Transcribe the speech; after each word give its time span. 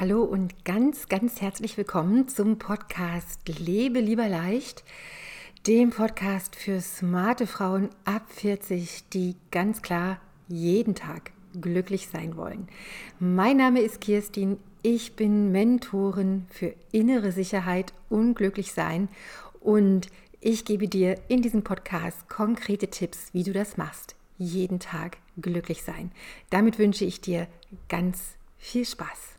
Hallo 0.00 0.24
und 0.24 0.64
ganz, 0.64 1.08
ganz 1.08 1.40
herzlich 1.40 1.76
willkommen 1.76 2.26
zum 2.26 2.58
Podcast 2.58 3.48
Lebe 3.60 4.00
lieber 4.00 4.26
leicht, 4.28 4.82
dem 5.68 5.90
Podcast 5.90 6.56
für 6.56 6.80
smarte 6.80 7.46
Frauen 7.46 7.90
ab 8.04 8.24
40, 8.26 9.08
die 9.10 9.36
ganz 9.52 9.82
klar 9.82 10.20
jeden 10.48 10.96
Tag 10.96 11.30
glücklich 11.60 12.08
sein 12.08 12.36
wollen. 12.36 12.66
Mein 13.20 13.58
Name 13.58 13.82
ist 13.82 14.00
Kirstin, 14.00 14.58
ich 14.82 15.14
bin 15.14 15.52
Mentorin 15.52 16.46
für 16.50 16.74
innere 16.90 17.30
Sicherheit 17.30 17.92
und 18.08 18.34
Glücklichsein 18.34 19.08
und 19.60 20.08
ich 20.40 20.64
gebe 20.64 20.88
dir 20.88 21.20
in 21.28 21.40
diesem 21.40 21.62
Podcast 21.62 22.28
konkrete 22.28 22.88
Tipps, 22.88 23.32
wie 23.32 23.44
du 23.44 23.52
das 23.52 23.76
machst. 23.76 24.16
Jeden 24.38 24.80
Tag 24.80 25.18
glücklich 25.40 25.84
sein. 25.84 26.10
Damit 26.50 26.80
wünsche 26.80 27.04
ich 27.04 27.20
dir 27.20 27.46
ganz 27.88 28.34
viel 28.58 28.84
Spaß. 28.84 29.34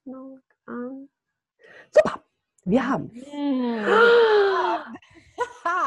Rechnung 0.00 0.40
an. 0.66 1.08
Super, 1.90 2.22
wir 2.64 2.88
haben. 2.88 3.10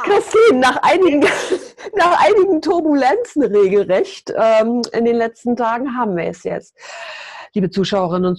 Christine, 0.03 0.59
nach 0.59 0.77
einigen, 0.84 1.22
nach 1.95 2.23
einigen 2.23 2.62
Turbulenzen 2.62 3.44
regelrecht 3.44 4.31
ähm, 4.36 4.81
in 4.91 5.05
den 5.05 5.16
letzten 5.16 5.55
Tagen 5.55 5.95
haben 5.95 6.16
wir 6.16 6.26
es 6.26 6.44
jetzt. 6.44 6.77
Liebe 7.53 7.70
Zuschauerinnen 7.70 8.30
und 8.30 8.38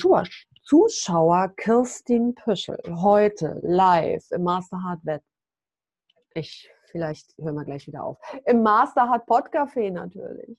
Zuschauer, 0.65 1.53
Kirstin 1.57 2.35
Püschel, 2.35 2.79
heute 2.89 3.61
live 3.63 4.31
im 4.31 4.45
Masterhard 4.45 5.05
Web. 5.05 5.23
Ich, 6.35 6.71
vielleicht 6.91 7.37
hören 7.39 7.55
wir 7.55 7.65
gleich 7.65 7.87
wieder 7.87 8.05
auf. 8.05 8.19
Im 8.47 8.63
Masterhard 8.63 9.29
Podcafé 9.29 9.91
natürlich. 9.91 10.57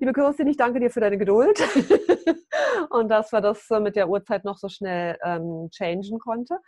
Liebe 0.00 0.12
Kirstin, 0.12 0.46
ich 0.46 0.56
danke 0.56 0.80
dir 0.80 0.90
für 0.90 1.00
deine 1.00 1.18
Geduld 1.18 1.60
und 2.90 3.08
dass 3.08 3.32
wir 3.32 3.40
das 3.40 3.70
äh, 3.70 3.80
mit 3.80 3.96
der 3.96 4.08
Uhrzeit 4.08 4.44
noch 4.44 4.58
so 4.58 4.68
schnell 4.68 5.18
ähm, 5.22 5.68
changen 5.70 6.18
konnte. 6.18 6.58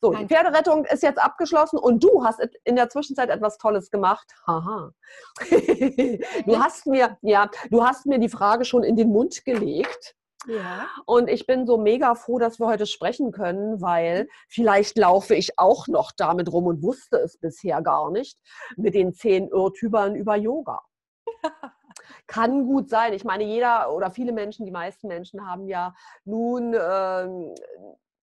So, 0.00 0.12
die 0.12 0.26
Pferderettung 0.26 0.84
ist 0.84 1.02
jetzt 1.02 1.20
abgeschlossen 1.20 1.76
und 1.76 2.04
du 2.04 2.24
hast 2.24 2.40
in 2.62 2.76
der 2.76 2.88
Zwischenzeit 2.88 3.30
etwas 3.30 3.58
Tolles 3.58 3.90
gemacht. 3.90 4.32
Haha. 4.46 4.92
du 5.50 6.58
hast 6.58 6.86
mir, 6.86 7.18
ja, 7.22 7.50
du 7.70 7.84
hast 7.84 8.06
mir 8.06 8.20
die 8.20 8.28
Frage 8.28 8.64
schon 8.64 8.84
in 8.84 8.94
den 8.94 9.08
Mund 9.08 9.44
gelegt. 9.44 10.14
Ja. 10.46 10.86
Und 11.04 11.28
ich 11.28 11.46
bin 11.46 11.66
so 11.66 11.78
mega 11.78 12.14
froh, 12.14 12.38
dass 12.38 12.60
wir 12.60 12.68
heute 12.68 12.86
sprechen 12.86 13.32
können, 13.32 13.82
weil 13.82 14.28
vielleicht 14.48 14.96
laufe 14.96 15.34
ich 15.34 15.58
auch 15.58 15.88
noch 15.88 16.12
damit 16.16 16.52
rum 16.52 16.66
und 16.66 16.80
wusste 16.80 17.18
es 17.18 17.36
bisher 17.36 17.82
gar 17.82 18.12
nicht 18.12 18.38
mit 18.76 18.94
den 18.94 19.12
zehn 19.12 19.48
Irrtümern 19.48 20.14
über 20.14 20.36
Yoga. 20.36 20.80
Kann 22.26 22.66
gut 22.66 22.88
sein. 22.88 23.12
Ich 23.12 23.24
meine, 23.24 23.44
jeder 23.44 23.92
oder 23.92 24.10
viele 24.10 24.32
Menschen, 24.32 24.64
die 24.64 24.72
meisten 24.72 25.08
Menschen 25.08 25.48
haben 25.48 25.66
ja 25.68 25.94
nun 26.24 26.74
äh, 26.74 27.28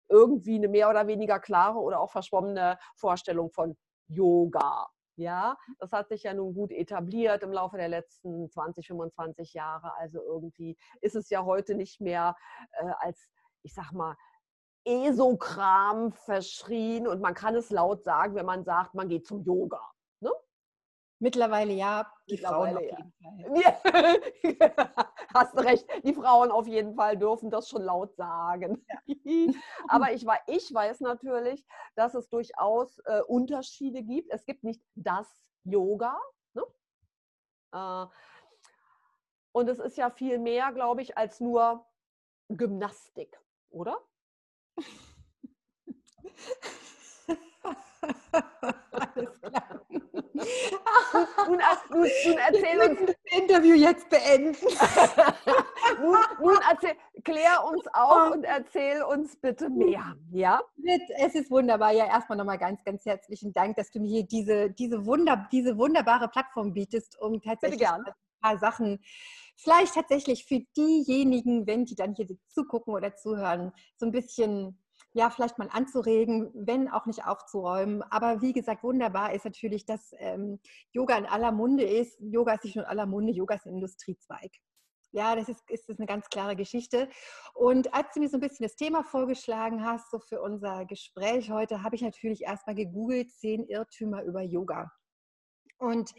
irgendwie 0.09 0.57
eine 0.57 0.69
mehr 0.69 0.91
oder 0.91 1.07
weniger 1.07 1.39
klare 1.41 1.79
oder 1.79 2.01
auch 2.01 2.11
verschwommene 2.11 2.79
Vorstellung 2.97 3.51
von 3.51 3.77
Yoga. 4.09 4.89
Ja, 5.17 5.57
das 5.79 5.93
hat 5.93 6.09
sich 6.09 6.25
ja 6.25 6.35
nun 6.35 6.55
gut 6.55 6.73
etabliert 6.73 7.45
im 7.45 7.53
Laufe 7.53 7.77
der 7.77 7.89
letzten 7.89 8.51
20, 8.51 8.89
25 8.89 9.55
Jahre. 9.55 9.97
Also 9.97 10.21
irgendwie 10.21 10.77
ist 11.01 11.15
es 11.15 11.31
ja 11.31 11.45
heute 11.45 11.77
nicht 11.77 12.01
mehr 12.01 12.35
äh, 12.73 12.91
als, 12.99 13.29
ich 13.63 13.75
sag 13.75 13.93
mal, 13.93 14.17
Esokram 14.85 16.13
verschrien 16.13 17.07
und 17.07 17.21
man 17.21 17.33
kann 17.33 17.55
es 17.55 17.71
laut 17.71 18.03
sagen, 18.05 18.35
wenn 18.35 18.45
man 18.45 18.65
sagt, 18.65 18.95
man 18.95 19.09
geht 19.09 19.27
zum 19.27 19.43
Yoga. 19.43 19.81
Mittlerweile 21.19 21.73
ja, 21.73 22.11
die 22.29 22.35
Mittlerweile 22.35 22.79
Frauen 22.79 22.91
auf 22.91 22.99
jeden 22.99 23.13
Fall. 23.63 24.21
Ja. 24.61 25.05
Hast 25.35 25.57
recht, 25.57 25.87
die 26.05 26.15
Frauen 26.15 26.51
auf 26.51 26.67
jeden 26.67 26.95
Fall 26.95 27.17
dürfen 27.17 27.51
das 27.51 27.69
schon 27.69 27.83
laut 27.83 28.15
sagen. 28.15 28.85
Ja. 29.07 29.53
Aber 29.89 30.13
ich, 30.13 30.27
ich 30.47 30.73
weiß 30.73 31.01
natürlich, 31.01 31.65
dass 31.97 32.15
es 32.15 32.29
durchaus 32.29 32.99
äh, 33.07 33.21
Unterschiede 33.27 34.03
gibt. 34.03 34.31
Es 34.33 34.45
gibt 34.45 34.63
nicht 34.65 34.83
das 34.95 35.29
Yoga. 35.65 36.17
Ne? 36.55 36.63
Äh, 37.73 38.07
und 39.53 39.69
es 39.69 39.79
ist 39.79 39.97
ja 39.97 40.11
viel 40.11 40.39
mehr, 40.39 40.73
glaube 40.73 41.03
ich, 41.03 41.17
als 41.17 41.41
nur 41.41 41.87
Gymnastik, 42.49 43.41
oder? 43.71 43.99
Alles 48.93 49.41
klar. 49.41 49.81
Nun, 50.35 51.59
nun, 51.91 52.09
nun 52.25 52.39
erzähl 52.39 52.81
uns 52.81 53.01
das 53.07 53.39
Interview 53.39 53.75
jetzt 53.75 54.09
beenden. 54.09 54.57
nun, 56.03 56.17
nun 56.41 56.59
erzähl, 56.71 56.97
klär 57.23 57.65
uns 57.65 57.83
auf 57.93 58.33
und 58.33 58.45
erzähl 58.45 59.03
uns 59.03 59.37
bitte 59.37 59.71
mehr. 59.71 60.15
Ja? 60.31 60.61
Es 61.19 61.35
ist 61.35 61.51
wunderbar. 61.51 61.93
Ja, 61.93 62.07
erstmal 62.07 62.39
nochmal 62.39 62.59
ganz, 62.59 62.83
ganz 62.85 63.05
herzlichen 63.05 63.53
Dank, 63.53 63.77
dass 63.77 63.91
du 63.91 64.01
mir 64.01 64.09
hier 64.09 64.27
diese, 64.27 64.71
diese, 64.71 65.07
Wunder, 65.07 65.49
diese 65.53 65.79
wunderbare 65.79 66.29
Plattform 66.29 66.75
bietest, 66.75 67.19
um 67.21 67.41
tatsächlich 67.41 67.89
ein 67.89 68.05
paar 68.41 68.59
Sachen 68.59 69.01
vielleicht 69.57 69.95
tatsächlich 69.95 70.45
für 70.47 70.61
diejenigen, 70.77 71.67
wenn 71.67 71.85
die 71.85 71.95
dann 71.95 72.15
hier 72.15 72.27
zugucken 72.49 72.95
oder 72.95 73.15
zuhören, 73.15 73.73
so 73.97 74.07
ein 74.07 74.13
bisschen 74.13 74.79
ja, 75.15 75.31
vielleicht 75.31 75.59
mal 75.59 75.69
anzuregen, 75.71 76.51
wenn 76.55 76.91
auch 76.91 77.07
nicht 77.07 77.25
aufzuräumen. 77.25 78.03
Aber 78.11 78.43
wie 78.43 78.53
gesagt, 78.53 78.83
wunderbar 78.83 79.33
ist 79.33 79.45
natürlich, 79.45 79.87
dass 79.87 80.13
ähm, 80.19 80.59
Yoga 80.91 81.17
in 81.17 81.27
aller 81.27 81.53
Munde 81.53 81.85
ist. 81.85 82.19
Yoga 82.21 82.55
ist 82.55 82.65
nicht 82.65 82.75
nur 82.75 82.85
in 82.85 82.91
aller 82.91 83.07
Munde, 83.07 83.33
Yoga 83.33 83.55
ist 83.55 83.65
ein 83.65 83.75
Industriezweig. 83.75 84.51
Ja, 85.13 85.37
das 85.37 85.49
ist, 85.49 85.63
ist 85.71 85.89
das 85.89 85.99
eine 85.99 86.07
ganz 86.07 86.29
klare 86.29 86.57
Geschichte. 86.57 87.09
Und 87.55 87.95
als 87.95 88.13
du 88.13 88.21
mir 88.21 88.29
so 88.29 88.39
ein 88.39 88.41
bisschen 88.41 88.65
das 88.65 88.75
Thema 88.75 89.05
vorgeschlagen 89.05 89.87
hast, 89.87 90.11
so 90.11 90.19
für 90.19 90.43
unser 90.43 90.85
Gespräch 90.85 91.49
heute, 91.49 91.85
habe 91.85 91.95
ich 91.95 92.03
natürlich 92.03 92.43
erstmal 92.43 92.75
gegoogelt, 92.75 93.31
zehn 93.31 93.65
Irrtümer 93.69 94.25
über 94.25 94.43
Yoga. 94.43 94.91
Und 95.79 96.13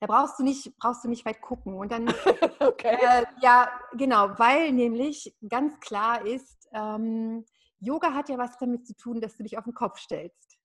da 0.00 0.06
brauchst 0.06 0.38
du 0.38 0.42
nicht, 0.42 0.76
brauchst 0.76 1.04
du 1.04 1.08
nicht 1.08 1.24
weit 1.24 1.40
gucken. 1.40 1.72
Und 1.72 1.90
dann, 1.90 2.06
okay. 2.60 2.98
äh, 3.00 3.24
ja, 3.40 3.70
genau, 3.94 4.38
weil 4.38 4.72
nämlich 4.72 5.34
ganz 5.48 5.80
klar 5.80 6.26
ist, 6.26 6.68
ähm, 6.74 7.46
Yoga 7.82 8.14
hat 8.14 8.28
ja 8.28 8.38
was 8.38 8.56
damit 8.58 8.86
zu 8.86 8.96
tun, 8.96 9.20
dass 9.20 9.36
du 9.36 9.42
dich 9.42 9.58
auf 9.58 9.64
den 9.64 9.74
Kopf 9.74 9.98
stellst. 9.98 10.58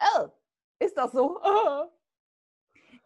Oh, 0.00 0.28
ist 0.78 0.96
das 0.96 1.12
so? 1.12 1.40
Oh. 1.42 1.84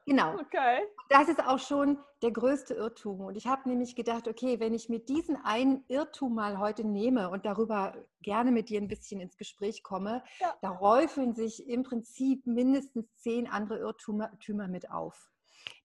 Genau. 0.04 0.34
Okay. 0.34 0.80
Das 1.10 1.28
ist 1.28 1.38
auch 1.46 1.60
schon 1.60 1.96
der 2.22 2.32
größte 2.32 2.74
Irrtum. 2.74 3.20
Und 3.20 3.36
ich 3.36 3.46
habe 3.46 3.68
nämlich 3.68 3.94
gedacht, 3.94 4.26
okay, 4.26 4.58
wenn 4.58 4.74
ich 4.74 4.88
mir 4.88 4.98
diesen 4.98 5.36
einen 5.44 5.84
Irrtum 5.86 6.34
mal 6.34 6.58
heute 6.58 6.82
nehme 6.82 7.30
und 7.30 7.46
darüber 7.46 7.94
gerne 8.20 8.50
mit 8.50 8.68
dir 8.68 8.80
ein 8.80 8.88
bisschen 8.88 9.20
ins 9.20 9.36
Gespräch 9.36 9.84
komme, 9.84 10.24
ja. 10.40 10.52
da 10.60 10.70
räufeln 10.70 11.34
sich 11.34 11.68
im 11.68 11.84
Prinzip 11.84 12.44
mindestens 12.48 13.14
zehn 13.18 13.48
andere 13.48 13.78
Irrtümer 13.78 14.66
mit 14.66 14.90
auf. 14.90 15.30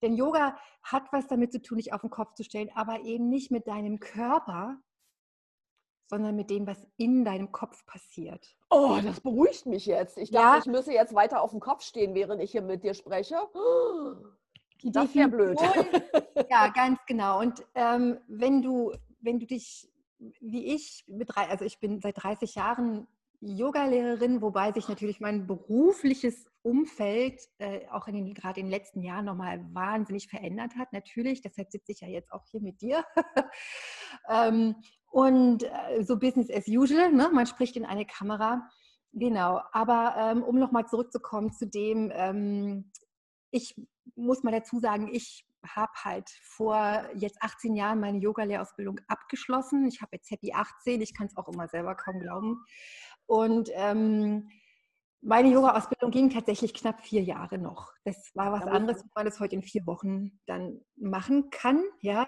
Denn 0.02 0.16
Yoga 0.16 0.58
hat 0.82 1.14
was 1.14 1.28
damit 1.28 1.52
zu 1.52 1.62
tun, 1.62 1.78
dich 1.78 1.94
auf 1.94 2.02
den 2.02 2.10
Kopf 2.10 2.34
zu 2.34 2.44
stellen, 2.44 2.72
aber 2.74 3.02
eben 3.02 3.30
nicht 3.30 3.52
mit 3.52 3.68
deinem 3.68 4.00
Körper, 4.00 4.80
sondern 6.08 6.36
mit 6.36 6.50
dem, 6.50 6.66
was 6.66 6.86
in 6.98 7.26
deinem 7.26 7.52
Kopf 7.52 7.86
passiert. 7.86 8.56
Oh, 8.70 8.98
das 9.04 9.20
beruhigt 9.20 9.66
mich 9.66 9.86
jetzt. 9.86 10.18
Ich 10.18 10.32
dachte, 10.32 10.46
ja. 10.46 10.58
ich 10.58 10.66
müsse 10.66 10.94
jetzt 10.94 11.14
weiter 11.14 11.42
auf 11.42 11.52
dem 11.52 11.60
Kopf 11.60 11.84
stehen, 11.84 12.16
während 12.16 12.42
ich 12.42 12.52
hier 12.52 12.62
mit 12.62 12.84
dir 12.84 12.94
spreche. 12.94 13.36
Die 14.82 14.92
das 14.92 15.14
wäre 15.16 15.30
blöd. 15.30 15.60
Ja, 16.50 16.70
ganz 16.70 17.00
genau. 17.08 17.40
Und 17.40 17.66
ähm, 17.76 18.20
wenn 18.28 18.62
du, 18.62 18.94
wenn 19.20 19.40
du 19.40 19.46
dich, 19.46 19.90
wie 20.40 20.74
ich, 20.74 21.04
mit 21.08 21.36
also 21.36 21.66
ich 21.66 21.80
bin 21.80 22.00
seit 22.00 22.24
30 22.24 22.56
Jahren 22.56 23.08
Yogalehrerin, 23.40 24.42
wobei 24.42 24.72
sich 24.72 24.88
natürlich 24.88 25.20
mein 25.20 25.46
berufliches 25.46 26.46
Umfeld 26.64 27.40
äh, 27.60 27.88
auch 27.90 28.08
in 28.08 28.16
den, 28.16 28.34
gerade 28.34 28.60
in 28.60 28.68
den 28.68 28.72
letzten 28.72 29.02
Jahren 29.02 29.26
nochmal 29.26 29.64
wahnsinnig 29.74 30.28
verändert 30.28 30.76
hat. 30.78 30.92
Natürlich, 30.92 31.42
deshalb 31.42 31.72
sitze 31.72 31.92
ich 31.92 32.02
ja 32.02 32.08
jetzt 32.08 32.32
auch 32.32 32.46
hier 32.50 32.62
mit 32.62 32.82
dir. 32.82 33.06
ähm, 34.30 34.76
und 35.10 35.64
äh, 35.64 36.04
so 36.04 36.18
Business 36.18 36.50
as 36.50 36.68
usual, 36.68 37.12
ne? 37.12 37.30
man 37.34 37.48
spricht 37.48 37.76
in 37.76 37.86
eine 37.86 38.06
Kamera. 38.06 38.70
Genau, 39.14 39.62
aber 39.72 40.16
ähm, 40.18 40.44
um 40.44 40.60
nochmal 40.60 40.86
zurückzukommen 40.86 41.52
zu 41.52 41.66
dem, 41.66 42.12
ähm, 42.14 42.92
ich 43.52 43.76
muss 44.16 44.44
mal 44.44 44.52
dazu 44.52 44.80
sagen, 44.80 45.10
ich 45.12 45.46
habe 45.66 45.92
halt 46.04 46.30
vor 46.44 47.04
jetzt 47.16 47.42
18 47.42 47.76
Jahren 47.76 48.00
meine 48.00 48.20
Yoga-Lehrausbildung 48.20 49.00
abgeschlossen. 49.08 49.88
Ich 49.88 50.02
habe 50.02 50.16
jetzt 50.16 50.30
Happy 50.30 50.54
18, 50.54 51.02
ich 51.02 51.16
kann 51.16 51.28
es 51.28 51.38
auch 51.38 51.48
immer 51.48 51.68
selber 51.68 51.96
kaum 51.96 52.20
glauben. 52.20 52.64
Und 53.26 53.70
ähm, 53.74 54.50
meine 55.22 55.50
Yoga-Ausbildung 55.50 56.12
ging 56.12 56.30
tatsächlich 56.30 56.74
knapp 56.74 57.02
vier 57.02 57.24
Jahre 57.24 57.58
noch. 57.58 57.92
Das 58.04 58.32
war 58.36 58.52
was 58.52 58.64
anderes, 58.64 59.02
wenn 59.02 59.12
man 59.16 59.26
das 59.26 59.40
heute 59.40 59.56
in 59.56 59.64
vier 59.64 59.86
Wochen 59.86 60.40
dann 60.46 60.82
machen 60.96 61.50
kann. 61.50 61.84
Ja. 62.02 62.28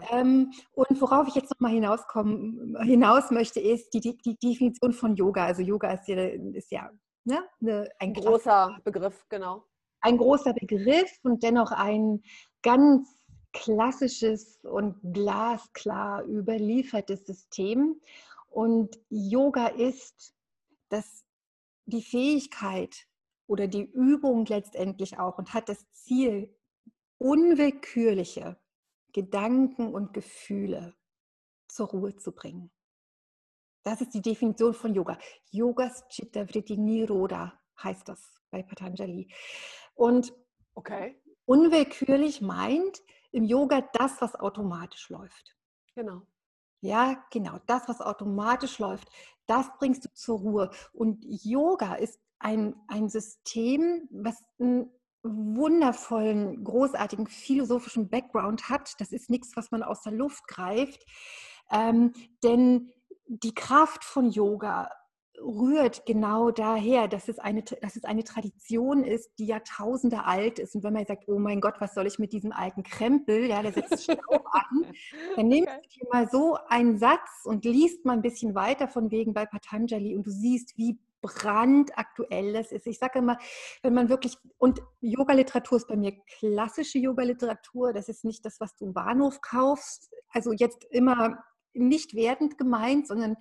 ja. 0.00 0.18
Ähm, 0.18 0.52
und 0.72 1.00
worauf 1.00 1.28
ich 1.28 1.34
jetzt 1.34 1.50
nochmal 1.50 1.72
hinaus 1.72 3.30
möchte, 3.30 3.60
ist 3.60 3.92
die, 3.94 4.00
die, 4.00 4.36
Definition 4.38 4.92
von 4.92 5.14
Yoga. 5.16 5.44
Also 5.44 5.62
Yoga 5.62 5.92
ist 5.92 6.08
ja, 6.08 6.16
ist 6.54 6.70
ja 6.70 6.90
ne, 7.24 7.44
eine, 7.60 7.88
ein 7.98 8.14
großer 8.14 8.78
Begriff, 8.84 9.26
genau. 9.28 9.64
Ein 10.00 10.16
großer 10.16 10.54
Begriff 10.54 11.10
und 11.22 11.42
dennoch 11.42 11.72
ein 11.72 12.22
ganz 12.62 13.20
klassisches 13.52 14.58
und 14.62 14.96
glasklar 15.12 16.24
überliefertes 16.24 17.26
System. 17.26 18.00
Und 18.48 18.98
Yoga 19.08 19.68
ist 19.68 20.34
das, 20.88 21.24
die 21.90 22.02
Fähigkeit 22.02 23.06
oder 23.46 23.66
die 23.66 23.84
Übung 23.84 24.46
letztendlich 24.46 25.18
auch 25.18 25.38
und 25.38 25.54
hat 25.54 25.68
das 25.68 25.90
Ziel, 25.92 26.56
unwillkürliche 27.18 28.58
Gedanken 29.12 29.92
und 29.92 30.14
Gefühle 30.14 30.94
zur 31.68 31.88
Ruhe 31.88 32.16
zu 32.16 32.32
bringen. 32.32 32.70
Das 33.82 34.00
ist 34.00 34.14
die 34.14 34.22
Definition 34.22 34.74
von 34.74 34.94
Yoga. 34.94 35.18
Yogas 35.50 36.06
Chitta 36.08 36.46
Vritti 36.46 36.76
Niroda 36.76 37.58
heißt 37.82 38.08
das 38.08 38.40
bei 38.50 38.62
Patanjali. 38.62 39.32
Und 39.94 40.32
okay. 40.74 41.20
unwillkürlich 41.46 42.40
meint 42.40 43.00
im 43.32 43.44
Yoga 43.44 43.80
das, 43.92 44.20
was 44.20 44.34
automatisch 44.34 45.08
läuft. 45.08 45.56
Genau. 45.94 46.22
Ja, 46.82 47.24
genau, 47.30 47.58
das, 47.66 47.88
was 47.88 48.00
automatisch 48.00 48.78
läuft, 48.78 49.10
das 49.50 49.66
bringst 49.78 50.04
du 50.04 50.12
zur 50.14 50.38
Ruhe. 50.38 50.70
Und 50.92 51.24
Yoga 51.24 51.94
ist 51.94 52.18
ein, 52.38 52.74
ein 52.88 53.08
System, 53.08 54.08
was 54.10 54.36
einen 54.58 54.90
wundervollen, 55.22 56.64
großartigen 56.64 57.26
philosophischen 57.26 58.08
Background 58.08 58.68
hat. 58.68 58.94
Das 58.98 59.12
ist 59.12 59.28
nichts, 59.28 59.56
was 59.56 59.70
man 59.70 59.82
aus 59.82 60.02
der 60.02 60.12
Luft 60.12 60.46
greift. 60.46 61.04
Ähm, 61.70 62.12
denn 62.42 62.90
die 63.26 63.54
Kraft 63.54 64.04
von 64.04 64.30
Yoga 64.30 64.88
rührt 65.40 66.06
genau 66.06 66.50
daher, 66.50 67.08
dass 67.08 67.28
es, 67.28 67.38
eine, 67.38 67.62
dass 67.62 67.96
es 67.96 68.04
eine 68.04 68.24
Tradition 68.24 69.04
ist, 69.04 69.30
die 69.38 69.46
Jahrtausende 69.46 70.24
alt 70.24 70.58
ist. 70.58 70.74
Und 70.74 70.84
wenn 70.84 70.92
man 70.92 71.06
sagt, 71.06 71.28
oh 71.28 71.38
mein 71.38 71.60
Gott, 71.60 71.74
was 71.80 71.94
soll 71.94 72.06
ich 72.06 72.18
mit 72.18 72.32
diesem 72.32 72.52
alten 72.52 72.82
Krempel, 72.82 73.46
ja, 73.46 73.62
der 73.62 73.72
setzt 73.72 74.04
Staub 74.04 74.44
an, 74.52 74.86
dann 75.36 75.48
nimmst 75.48 75.68
okay. 75.68 75.80
du 75.82 76.00
dir 76.00 76.08
mal 76.12 76.28
so 76.30 76.58
einen 76.68 76.98
Satz 76.98 77.44
und 77.44 77.64
liest 77.64 78.04
mal 78.04 78.14
ein 78.14 78.22
bisschen 78.22 78.54
weiter 78.54 78.88
von 78.88 79.10
wegen 79.10 79.34
bei 79.34 79.46
Patanjali 79.46 80.16
und 80.16 80.26
du 80.26 80.30
siehst, 80.30 80.76
wie 80.76 80.98
brandaktuell 81.22 82.52
das 82.54 82.72
ist. 82.72 82.86
Ich 82.86 82.98
sage 82.98 83.18
immer, 83.18 83.38
wenn 83.82 83.94
man 83.94 84.08
wirklich, 84.08 84.38
und 84.58 84.80
Yoga-Literatur 85.00 85.76
ist 85.76 85.88
bei 85.88 85.96
mir 85.96 86.12
klassische 86.38 86.98
Yoga-Literatur, 86.98 87.92
das 87.92 88.08
ist 88.08 88.24
nicht 88.24 88.44
das, 88.44 88.60
was 88.60 88.74
du 88.76 88.86
im 88.86 88.94
Bahnhof 88.94 89.40
kaufst. 89.40 90.10
Also 90.30 90.52
jetzt 90.52 90.84
immer 90.90 91.38
nicht 91.74 92.14
wertend 92.14 92.58
gemeint, 92.58 93.06
sondern 93.06 93.36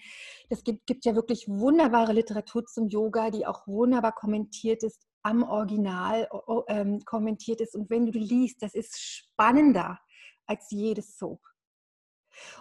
es 0.50 0.64
gibt, 0.64 0.86
gibt 0.88 1.06
ja 1.06 1.16
wirklich 1.16 1.48
wunderbare 1.48 2.14
Literatur 2.14 2.66
zum 2.66 2.88
Yoga, 2.88 3.30
die 3.32 3.46
auch 3.46 3.68
wunderbar 3.68 4.14
kommentiert 4.14 4.84
ist, 4.84 5.06
am 5.24 5.44
Original 5.44 6.30
ähm, 6.68 7.00
kommentiert 7.06 7.62
ist. 7.62 7.76
Und 7.76 7.90
wenn 7.90 8.06
du 8.06 8.18
liest, 8.18 8.62
das 8.62 8.74
ist 8.74 9.00
spannender 9.00 10.00
als 10.46 10.72
jedes 10.72 11.18
Soap. 11.18 11.42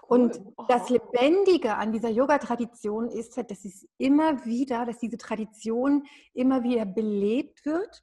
Und 0.03 0.41
das 0.69 0.89
Lebendige 0.89 1.77
an 1.77 1.93
dieser 1.93 2.09
Yoga-Tradition 2.09 3.09
ist 3.11 3.37
halt, 3.37 3.51
dass 3.51 3.65
es 3.65 3.87
immer 3.99 4.45
wieder, 4.45 4.87
dass 4.87 4.99
diese 4.99 5.19
Tradition 5.19 6.05
immer 6.33 6.65
wieder 6.65 6.85
belebt 6.85 7.65
wird 7.65 8.03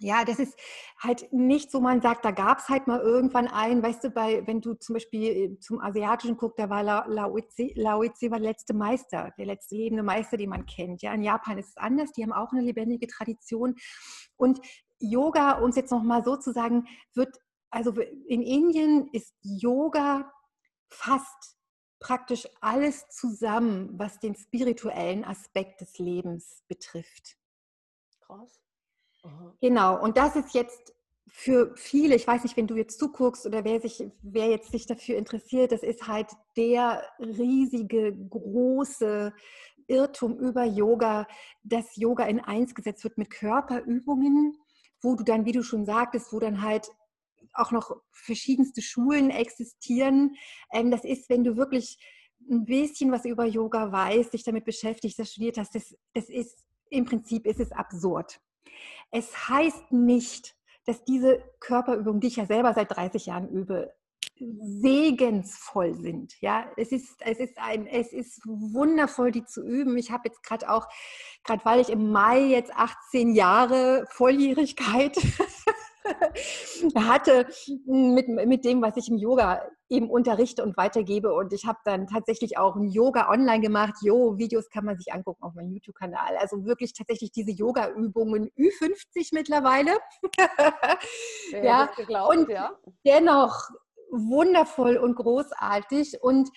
ja, 0.00 0.24
das 0.24 0.38
ist 0.38 0.58
halt 0.98 1.32
nicht 1.32 1.70
so, 1.70 1.80
man 1.80 2.00
sagt, 2.00 2.24
da 2.24 2.30
gab 2.30 2.58
es 2.58 2.68
halt 2.68 2.86
mal 2.86 3.00
irgendwann 3.00 3.48
einen, 3.48 3.82
weißt 3.82 4.04
du, 4.04 4.10
bei, 4.10 4.46
wenn 4.46 4.60
du 4.60 4.74
zum 4.74 4.94
Beispiel 4.94 5.22
äh, 5.22 5.58
zum 5.60 5.80
Asiatischen 5.80 6.36
guckst, 6.36 6.58
da 6.58 6.68
war 6.68 6.82
Lao 6.82 7.38
Tse, 7.40 7.72
Lao 7.74 8.04
Tse 8.08 8.30
war 8.30 8.38
der 8.38 8.50
letzte 8.50 8.74
Meister, 8.74 9.32
der 9.38 9.46
letzte 9.46 9.76
lebende 9.76 10.02
Meister, 10.02 10.36
den 10.36 10.50
man 10.50 10.66
kennt. 10.66 11.02
Ja, 11.02 11.14
in 11.14 11.22
Japan 11.22 11.58
ist 11.58 11.68
es 11.68 11.76
anders, 11.76 12.12
die 12.12 12.22
haben 12.22 12.32
auch 12.32 12.52
eine 12.52 12.62
lebendige 12.62 13.06
Tradition. 13.06 13.76
Und 14.36 14.60
Yoga, 14.98 15.58
uns 15.58 15.76
jetzt 15.76 15.90
nochmal 15.90 16.24
so 16.24 16.36
zu 16.36 16.52
sagen, 16.52 16.86
wird, 17.14 17.36
also 17.70 17.92
in 18.26 18.42
Indien 18.42 19.08
ist 19.12 19.34
Yoga 19.42 20.32
fast 20.88 21.56
praktisch 22.00 22.46
alles 22.60 23.08
zusammen, 23.08 23.90
was 23.98 24.18
den 24.20 24.34
spirituellen 24.34 25.24
Aspekt 25.24 25.80
des 25.80 25.98
Lebens 25.98 26.62
betrifft. 26.68 27.36
Krass. 28.20 28.63
Genau, 29.60 30.02
und 30.02 30.16
das 30.16 30.36
ist 30.36 30.54
jetzt 30.54 30.94
für 31.26 31.74
viele, 31.76 32.14
ich 32.14 32.26
weiß 32.26 32.44
nicht, 32.44 32.56
wenn 32.56 32.66
du 32.66 32.76
jetzt 32.76 32.98
zuguckst 32.98 33.46
oder 33.46 33.64
wer, 33.64 33.80
sich, 33.80 34.04
wer 34.22 34.48
jetzt 34.48 34.70
sich 34.70 34.86
dafür 34.86 35.16
interessiert, 35.16 35.72
das 35.72 35.82
ist 35.82 36.06
halt 36.06 36.28
der 36.56 37.02
riesige, 37.18 38.14
große 38.14 39.32
Irrtum 39.86 40.38
über 40.38 40.64
Yoga, 40.64 41.26
dass 41.62 41.96
Yoga 41.96 42.24
in 42.26 42.40
eins 42.40 42.74
gesetzt 42.74 43.04
wird 43.04 43.18
mit 43.18 43.30
Körperübungen, 43.30 44.56
wo 45.02 45.16
du 45.16 45.24
dann, 45.24 45.44
wie 45.44 45.52
du 45.52 45.62
schon 45.62 45.84
sagtest, 45.84 46.32
wo 46.32 46.38
dann 46.38 46.62
halt 46.62 46.88
auch 47.52 47.72
noch 47.72 47.96
verschiedenste 48.12 48.82
Schulen 48.82 49.30
existieren. 49.30 50.36
Ähm, 50.72 50.90
das 50.90 51.04
ist, 51.04 51.28
wenn 51.28 51.44
du 51.44 51.56
wirklich 51.56 51.98
ein 52.50 52.64
bisschen 52.64 53.10
was 53.10 53.24
über 53.24 53.44
Yoga 53.44 53.90
weißt, 53.90 54.32
dich 54.32 54.44
damit 54.44 54.64
beschäftigt, 54.64 55.18
das 55.18 55.32
studiert 55.32 55.58
hast, 55.58 55.74
das, 55.74 55.94
das 56.12 56.28
ist 56.28 56.64
im 56.90 57.04
Prinzip 57.04 57.46
ist 57.46 57.60
es 57.60 57.72
absurd. 57.72 58.40
Es 59.10 59.48
heißt 59.48 59.92
nicht, 59.92 60.54
dass 60.86 61.04
diese 61.04 61.42
Körperübungen, 61.60 62.20
die 62.20 62.28
ich 62.28 62.36
ja 62.36 62.46
selber 62.46 62.74
seit 62.74 62.94
30 62.94 63.26
Jahren 63.26 63.48
übe, 63.48 63.94
segensvoll 64.36 65.94
sind. 65.94 66.34
Ja, 66.40 66.66
es 66.76 66.90
ist, 66.92 67.20
es 67.20 67.38
ist 67.38 67.58
ein, 67.58 67.86
es 67.86 68.12
ist 68.12 68.40
wundervoll, 68.44 69.30
die 69.30 69.44
zu 69.44 69.62
üben. 69.62 69.96
Ich 69.96 70.10
habe 70.10 70.28
jetzt 70.28 70.42
gerade 70.42 70.68
auch, 70.68 70.88
gerade 71.44 71.64
weil 71.64 71.80
ich 71.80 71.88
im 71.88 72.10
Mai 72.10 72.40
jetzt 72.40 72.74
18 72.74 73.34
Jahre 73.34 74.06
Volljährigkeit 74.10 75.16
hatte 76.96 77.46
mit, 77.86 78.28
mit 78.28 78.64
dem, 78.64 78.82
was 78.82 78.96
ich 78.96 79.08
im 79.08 79.16
Yoga 79.16 79.62
eben 79.88 80.10
unterrichte 80.10 80.62
und 80.62 80.76
weitergebe. 80.76 81.32
Und 81.34 81.52
ich 81.52 81.66
habe 81.66 81.78
dann 81.84 82.06
tatsächlich 82.06 82.58
auch 82.58 82.76
ein 82.76 82.88
Yoga 82.88 83.30
online 83.30 83.60
gemacht. 83.60 83.94
Jo, 84.02 84.38
Videos 84.38 84.68
kann 84.70 84.84
man 84.84 84.96
sich 84.96 85.12
angucken 85.12 85.42
auf 85.42 85.54
meinem 85.54 85.72
YouTube-Kanal. 85.72 86.36
Also 86.38 86.64
wirklich 86.64 86.92
tatsächlich 86.92 87.32
diese 87.32 87.50
Yoga-Übungen 87.50 88.50
Ü50 88.58 89.30
mittlerweile. 89.32 89.92
ja, 91.52 91.86
geglaubt, 91.96 92.36
und 92.36 92.48
ja. 92.48 92.72
dennoch 93.06 93.70
wundervoll 94.10 94.96
und 94.96 95.16
großartig. 95.16 96.22
Und 96.22 96.50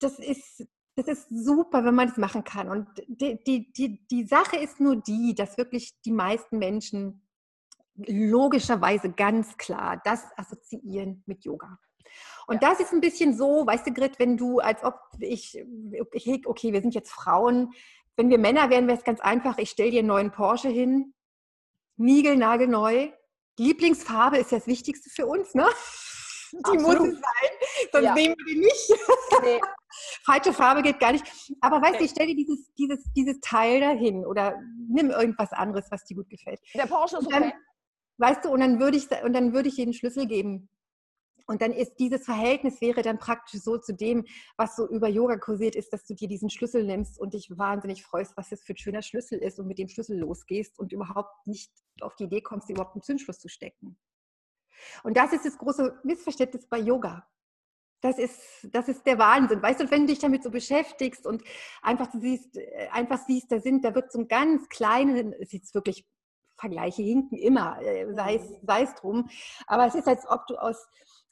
das 0.00 0.18
ist 0.18 0.66
das 0.98 1.06
ist 1.06 1.28
super, 1.30 1.84
wenn 1.84 1.94
man 1.94 2.08
das 2.08 2.16
machen 2.16 2.42
kann. 2.42 2.68
Und 2.68 2.88
die, 3.06 3.38
die, 3.44 3.72
die, 3.72 4.04
die 4.08 4.24
Sache 4.24 4.56
ist 4.56 4.80
nur 4.80 4.96
die, 4.96 5.32
dass 5.32 5.56
wirklich 5.56 5.92
die 6.04 6.10
meisten 6.10 6.58
Menschen 6.58 7.27
logischerweise 8.06 9.10
ganz 9.10 9.56
klar 9.56 10.00
das 10.04 10.24
assoziieren 10.36 11.22
mit 11.26 11.44
Yoga. 11.44 11.78
Und 12.46 12.62
ja. 12.62 12.70
das 12.70 12.80
ist 12.80 12.92
ein 12.92 13.00
bisschen 13.00 13.36
so, 13.36 13.66
weißt 13.66 13.86
du, 13.86 13.92
Grit, 13.92 14.18
wenn 14.18 14.36
du, 14.36 14.58
als 14.58 14.82
ob 14.82 14.98
ich, 15.20 15.62
okay, 16.46 16.72
wir 16.72 16.80
sind 16.80 16.94
jetzt 16.94 17.10
Frauen, 17.10 17.72
wenn 18.16 18.30
wir 18.30 18.38
Männer 18.38 18.70
wären, 18.70 18.86
wäre 18.86 18.98
es 18.98 19.04
ganz 19.04 19.20
einfach, 19.20 19.58
ich 19.58 19.70
stelle 19.70 19.90
dir 19.90 19.98
einen 20.00 20.08
neuen 20.08 20.32
Porsche 20.32 20.68
hin, 20.68 21.14
niegelnagelneu. 21.96 23.10
Lieblingsfarbe 23.58 24.38
ist 24.38 24.52
ja 24.52 24.58
das 24.58 24.66
Wichtigste 24.66 25.10
für 25.10 25.26
uns, 25.26 25.54
ne? 25.54 25.68
Die 26.50 26.64
Absolut. 26.64 27.00
muss 27.00 27.08
es 27.08 27.14
sein, 27.14 27.88
sonst 27.92 28.04
ja. 28.06 28.14
nehmen 28.14 28.34
wir 28.38 28.54
die 28.54 28.60
nicht. 28.60 28.94
Nee. 29.42 29.60
Falsche 30.24 30.54
Farbe 30.54 30.80
geht 30.80 30.98
gar 30.98 31.12
nicht. 31.12 31.22
Aber 31.60 31.82
weißt 31.82 32.00
du, 32.00 32.04
ich 32.04 32.10
stelle 32.10 32.28
dir 32.28 32.36
dieses, 32.36 32.72
dieses, 32.72 33.04
dieses 33.14 33.38
Teil 33.40 33.80
dahin 33.80 34.24
oder 34.24 34.58
nimm 34.88 35.10
irgendwas 35.10 35.52
anderes, 35.52 35.90
was 35.90 36.04
dir 36.04 36.16
gut 36.16 36.30
gefällt. 36.30 36.58
Der 36.72 36.86
Porsche 36.86 37.18
ist 37.18 37.26
okay. 37.26 37.52
Weißt 38.18 38.44
du, 38.44 38.50
und 38.50 38.60
dann 38.60 38.80
würde 38.80 38.96
ich, 38.96 39.08
und 39.24 39.32
dann 39.32 39.52
würde 39.52 39.68
ich 39.68 39.76
den 39.76 39.92
Schlüssel 39.92 40.26
geben. 40.26 40.68
Und 41.46 41.62
dann 41.62 41.72
ist 41.72 41.94
dieses 41.98 42.26
Verhältnis 42.26 42.82
wäre 42.82 43.00
dann 43.00 43.18
praktisch 43.18 43.62
so 43.62 43.78
zu 43.78 43.94
dem, 43.94 44.26
was 44.58 44.76
so 44.76 44.86
über 44.86 45.08
Yoga 45.08 45.38
kursiert 45.38 45.76
ist, 45.76 45.90
dass 45.94 46.04
du 46.04 46.14
dir 46.14 46.28
diesen 46.28 46.50
Schlüssel 46.50 46.84
nimmst 46.84 47.18
und 47.18 47.32
dich 47.32 47.48
wahnsinnig 47.56 48.04
freust, 48.04 48.36
was 48.36 48.50
das 48.50 48.62
für 48.62 48.74
ein 48.74 48.76
schöner 48.76 49.00
Schlüssel 49.00 49.38
ist 49.38 49.58
und 49.58 49.66
mit 49.66 49.78
dem 49.78 49.88
Schlüssel 49.88 50.18
losgehst 50.18 50.78
und 50.78 50.92
überhaupt 50.92 51.46
nicht 51.46 51.72
auf 52.02 52.16
die 52.16 52.24
Idee 52.24 52.42
kommst, 52.42 52.68
überhaupt 52.68 52.96
einen 52.96 53.02
Zündschluss 53.02 53.38
zu 53.38 53.48
stecken. 53.48 53.98
Und 55.04 55.16
das 55.16 55.32
ist 55.32 55.46
das 55.46 55.56
große 55.56 55.98
Missverständnis 56.04 56.66
bei 56.66 56.78
Yoga. 56.78 57.26
Das 58.00 58.18
ist, 58.18 58.68
das 58.70 58.88
ist 58.88 59.06
der 59.06 59.18
Wahnsinn. 59.18 59.62
Weißt 59.62 59.80
du, 59.80 59.90
wenn 59.90 60.02
du 60.02 60.08
dich 60.08 60.20
damit 60.20 60.42
so 60.44 60.50
beschäftigst 60.50 61.26
und 61.26 61.42
einfach 61.82 62.08
siehst, 62.12 62.56
äh, 62.56 62.88
einfach 62.92 63.18
siehst, 63.26 63.50
da 63.50 63.58
sind, 63.58 63.84
da 63.84 63.94
wird 63.94 64.12
so 64.12 64.20
ein 64.20 64.28
ganz 64.28 64.68
kleines, 64.68 65.34
ist 65.38 65.52
jetzt 65.52 65.74
wirklich 65.74 66.06
Vergleiche 66.58 67.02
hinken 67.02 67.36
immer, 67.36 67.80
äh, 67.80 68.12
sei 68.14 68.36
es, 68.36 68.50
mhm. 68.50 68.56
sei 68.66 68.82
es 68.82 68.94
drum. 68.94 69.28
Aber 69.66 69.86
es 69.86 69.94
ist, 69.94 70.08
als 70.08 70.28
ob 70.28 70.46
du 70.46 70.56
aus, 70.56 70.86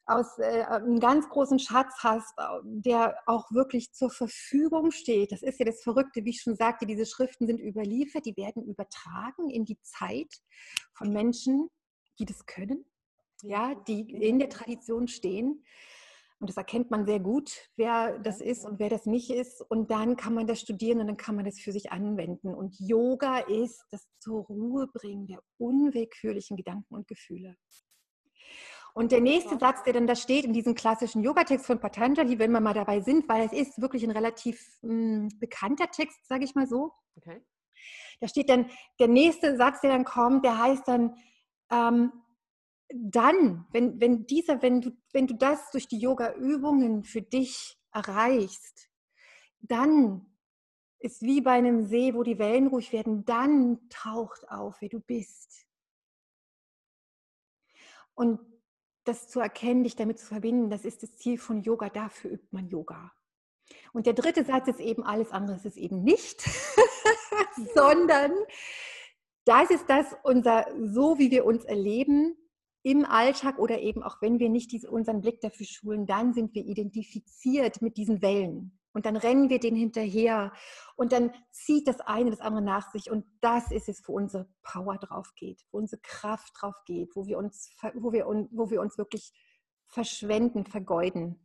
aus 0.07 0.39
äh, 0.39 0.65
einem 0.65 1.01
ganz 1.01 1.29
großen 1.29 1.59
Schatz 1.59 1.95
hast, 1.99 2.35
der 2.65 3.17
auch 3.27 3.51
wirklich 3.51 3.93
zur 3.93 4.11
Verfügung 4.11 4.93
steht. 4.93 5.33
Das 5.33 5.43
ist 5.43 5.59
ja 5.59 5.67
das 5.67 5.83
Verrückte, 5.83 6.25
wie 6.25 6.31
ich 6.31 6.43
schon 6.43 6.57
sagte, 6.57 6.87
diese 6.87 7.07
Schriften 7.07 7.47
sind 7.47 7.61
überliefert, 7.61 8.25
die 8.25 8.37
werden 8.37 8.65
übertragen 8.65 9.51
in 9.51 9.65
die 9.65 9.79
Zeit 9.83 10.33
von 10.93 11.13
Menschen, 11.13 11.69
die 12.19 12.25
das 12.25 12.47
können, 12.47 12.85
ja, 13.43 13.75
die 13.75 14.11
in 14.13 14.39
der 14.39 14.49
Tradition 14.49 15.09
stehen. 15.09 15.65
Und 16.39 16.51
das 16.51 16.57
erkennt 16.57 16.91
man 16.91 17.07
sehr 17.07 17.21
gut, 17.21 17.51
wer 17.77 18.19
das 18.19 18.41
ist 18.41 18.67
und 18.67 18.79
wer 18.79 18.91
das 18.91 19.07
nicht 19.07 19.31
ist. 19.31 19.63
Und 19.63 19.91
dann 19.91 20.17
kann 20.17 20.35
man 20.35 20.47
das 20.47 20.61
studieren 20.61 21.01
und 21.01 21.07
dann 21.07 21.17
kann 21.17 21.35
man 21.35 21.47
das 21.47 21.59
für 21.59 21.73
sich 21.73 21.93
anwenden. 21.93 22.55
Und 22.55 22.79
Yoga 22.79 23.39
ist 23.39 23.83
das 23.91 24.07
zur 24.19 24.45
Ruhe 24.45 24.87
bringen 24.87 25.27
der 25.27 25.41
unwillkürlichen 25.59 26.57
Gedanken 26.57 26.95
und 26.95 27.09
Gefühle. 27.09 27.57
Und 28.93 29.13
der 29.13 29.21
nächste 29.21 29.59
Satz, 29.59 29.83
der 29.83 29.93
dann 29.93 30.07
da 30.07 30.15
steht 30.15 30.47
in 30.47 30.55
diesem 30.55 30.75
klassischen 30.75 31.23
Yoga-Text 31.23 31.67
von 31.67 31.81
Patanjali, 31.81 32.39
wenn 32.39 32.51
wir 32.51 32.61
mal 32.61 32.73
dabei 32.73 33.01
sind, 33.01 33.29
weil 33.29 33.45
es 33.45 33.53
ist 33.53 33.81
wirklich 33.81 34.03
ein 34.05 34.11
relativ 34.11 34.59
mh, 34.81 34.91
hm, 34.91 35.29
bekannter 35.39 35.91
Text, 35.91 36.27
sage 36.27 36.45
ich 36.45 36.55
mal 36.55 36.67
so. 36.67 36.93
Okay. 37.17 37.43
Da 38.21 38.29
steht 38.29 38.49
dann, 38.49 38.71
der 38.99 39.09
nächste 39.09 39.57
Satz, 39.57 39.81
der 39.83 39.91
dann 39.91 40.05
kommt, 40.05 40.45
der 40.45 40.59
heißt 40.59 40.89
dann, 40.89 41.15
ähm, 41.71 42.13
dann, 42.93 43.67
wenn, 43.73 44.01
wenn 44.01 44.27
dieser, 44.27 44.63
wenn 44.63 44.81
du, 44.81 44.91
wenn 45.13 45.27
du 45.27 45.35
das 45.35 45.71
durch 45.71 45.89
die 45.89 45.99
Yoga-Übungen 45.99 47.05
für 47.05 47.23
dich 47.23 47.79
erreichst, 47.93 48.89
dann 49.61 50.27
ist 50.99 51.23
wie 51.23 51.41
bei 51.41 51.53
einem 51.53 51.85
See, 51.85 52.15
wo 52.15 52.23
die 52.23 52.39
Wellen 52.39 52.69
ruhig 52.69 52.93
werden, 52.93 53.25
dann 53.25 53.89
taucht 53.89 54.49
auf, 54.49 54.77
wer 54.81 54.89
du 54.89 55.01
bist. 55.01 55.67
Und 58.15 58.41
das 59.05 59.29
zu 59.29 59.41
erkennen, 59.41 59.85
dich 59.85 59.95
damit 59.95 60.19
zu 60.19 60.27
verbinden, 60.27 60.71
das 60.71 60.85
ist 60.85 61.03
das 61.03 61.17
Ziel 61.17 61.39
von 61.39 61.63
Yoga. 61.63 61.91
Dafür 61.91 62.33
übt 62.33 62.49
man 62.51 62.69
Yoga. 62.69 63.13
Und 63.93 64.07
der 64.07 64.15
dritte 64.15 64.45
Satz 64.45 64.69
ist 64.69 64.81
eben, 64.81 65.05
alles 65.05 65.31
andere 65.33 65.57
ist 65.57 65.67
es 65.67 65.77
eben 65.77 66.03
nicht, 66.03 66.43
sondern 67.75 68.33
das 69.45 69.71
ist 69.71 69.89
das 69.89 70.17
unser, 70.23 70.67
so 70.77 71.19
wie 71.19 71.31
wir 71.31 71.45
uns 71.45 71.65
erleben 71.65 72.37
im 72.87 73.05
Alltag 73.05 73.59
oder 73.59 73.81
eben 73.81 74.05
auch 74.05 74.23
wenn 74.23 74.39
wir 74.39 74.49
nicht 74.49 74.71
diese, 74.71 74.89
unseren 74.89 75.21
Blick 75.21 75.41
dafür 75.41 75.67
schulen, 75.67 76.07
dann 76.07 76.35
sind 76.35 76.55
wir 76.55 76.65
identifiziert 76.65 77.83
mit 77.83 77.97
diesen 77.97 78.23
Wellen. 78.23 78.79
Und 78.93 79.07
dann 79.07 79.17
rennen 79.17 79.51
wir 79.51 79.59
den 79.59 79.75
hinterher 79.75 80.53
und 80.95 81.11
dann 81.11 81.35
zieht 81.51 81.89
das 81.89 81.99
eine 81.99 82.31
das 82.31 82.39
andere 82.39 82.63
nach 82.63 82.93
sich. 82.93 83.11
Und 83.11 83.27
das 83.41 83.73
ist 83.73 83.89
es, 83.89 84.07
wo 84.07 84.13
unsere 84.13 84.49
Power 84.63 84.99
drauf 84.99 85.33
geht, 85.35 85.67
wo 85.73 85.79
unsere 85.79 86.01
Kraft 86.01 86.53
drauf 86.61 86.77
geht, 86.87 87.17
wo 87.17 87.27
wir 87.27 87.39
uns, 87.39 87.71
wo 87.95 88.13
wir, 88.13 88.27
wo 88.53 88.71
wir 88.71 88.81
uns 88.81 88.97
wirklich 88.99 89.33
verschwenden, 89.89 90.65
vergeuden. 90.65 91.45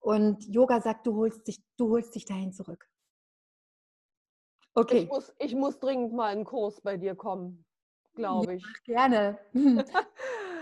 Und 0.00 0.44
Yoga 0.48 0.80
sagt, 0.80 1.06
du 1.06 1.14
holst 1.14 1.46
dich, 1.46 1.62
du 1.76 1.90
holst 1.90 2.16
dich 2.16 2.24
dahin 2.24 2.52
zurück. 2.52 2.90
Okay. 4.74 5.02
Ich 5.02 5.08
muss, 5.08 5.32
ich 5.38 5.54
muss 5.54 5.78
dringend 5.78 6.14
mal 6.14 6.32
einen 6.32 6.44
Kurs 6.44 6.80
bei 6.80 6.96
dir 6.96 7.14
kommen, 7.14 7.64
glaube 8.16 8.56
ich. 8.56 8.64
Ja, 8.86 9.06
gerne. 9.08 9.38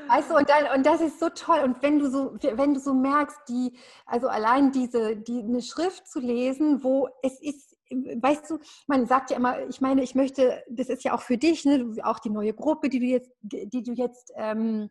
Weißt 0.09 0.31
du, 0.31 0.37
und, 0.37 0.49
dann, 0.49 0.77
und 0.77 0.87
das 0.87 1.01
ist 1.01 1.21
so 1.21 1.29
toll. 1.29 1.61
Und 1.65 1.83
wenn 1.83 1.99
du 1.99 2.11
so, 2.11 2.35
wenn 2.41 2.75
du 2.75 2.81
so 2.81 2.95
merkst, 2.95 3.39
die, 3.49 3.77
also 4.07 4.29
allein 4.29 4.73
diese, 4.73 5.17
die, 5.17 5.41
eine 5.41 5.63
Schrift 5.63 6.09
zu 6.09 6.21
lesen, 6.21 6.83
wo 6.83 7.09
es 7.23 7.41
ist, 7.41 7.77
weißt 7.91 8.51
du, 8.51 8.59
man 8.87 9.07
sagt 9.07 9.31
ja 9.31 9.37
immer, 9.37 9.67
ich 9.69 9.81
meine, 9.81 10.03
ich 10.03 10.15
möchte, 10.15 10.63
das 10.69 10.89
ist 10.89 11.05
ja 11.05 11.15
auch 11.15 11.23
für 11.23 11.37
dich, 11.37 11.65
ne, 11.65 11.95
auch 12.03 12.19
die 12.19 12.31
neue 12.31 12.55
Gruppe, 12.55 12.89
die 12.89 13.01
du 13.01 13.07
jetzt, 13.07 13.31
die 13.43 13.83
du 13.83 13.93
jetzt 13.93 14.33
ähm, 14.37 14.91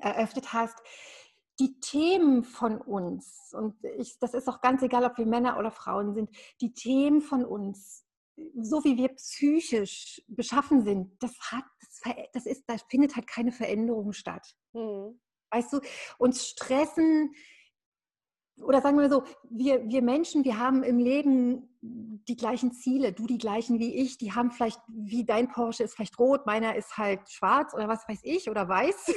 eröffnet 0.00 0.52
hast, 0.52 0.78
die 1.58 1.78
Themen 1.80 2.44
von 2.44 2.78
uns, 2.78 3.54
und 3.54 3.74
ich, 3.98 4.18
das 4.18 4.34
ist 4.34 4.48
auch 4.48 4.60
ganz 4.60 4.82
egal, 4.82 5.04
ob 5.04 5.16
wir 5.16 5.26
Männer 5.26 5.58
oder 5.58 5.70
Frauen 5.70 6.14
sind, 6.14 6.30
die 6.60 6.72
Themen 6.72 7.20
von 7.22 7.44
uns 7.44 8.05
so 8.60 8.84
wie 8.84 8.96
wir 8.96 9.08
psychisch 9.08 10.22
beschaffen 10.28 10.82
sind, 10.82 11.10
das 11.20 11.32
hat, 11.50 11.64
das, 12.32 12.46
ist, 12.46 12.64
da 12.66 12.76
findet 12.90 13.16
halt 13.16 13.26
keine 13.26 13.52
Veränderung 13.52 14.12
statt. 14.12 14.54
Mhm. 14.72 15.20
Weißt 15.50 15.72
du, 15.72 15.80
uns 16.18 16.46
stressen, 16.46 17.34
oder 18.62 18.80
sagen 18.80 18.98
wir 18.98 19.10
so, 19.10 19.24
wir, 19.50 19.86
wir 19.88 20.02
Menschen, 20.02 20.44
wir 20.44 20.58
haben 20.58 20.82
im 20.82 20.98
Leben 20.98 21.68
die 21.80 22.36
gleichen 22.36 22.72
Ziele, 22.72 23.12
du 23.12 23.26
die 23.26 23.38
gleichen 23.38 23.78
wie 23.78 23.94
ich, 23.94 24.18
die 24.18 24.32
haben 24.32 24.50
vielleicht, 24.50 24.80
wie 24.88 25.24
dein 25.24 25.48
Porsche 25.48 25.84
ist 25.84 25.94
vielleicht 25.94 26.18
rot, 26.18 26.46
meiner 26.46 26.74
ist 26.74 26.96
halt 26.96 27.28
schwarz 27.30 27.74
oder 27.74 27.86
was 27.88 28.08
weiß 28.08 28.20
ich 28.22 28.50
oder 28.50 28.68
weiß. 28.68 29.12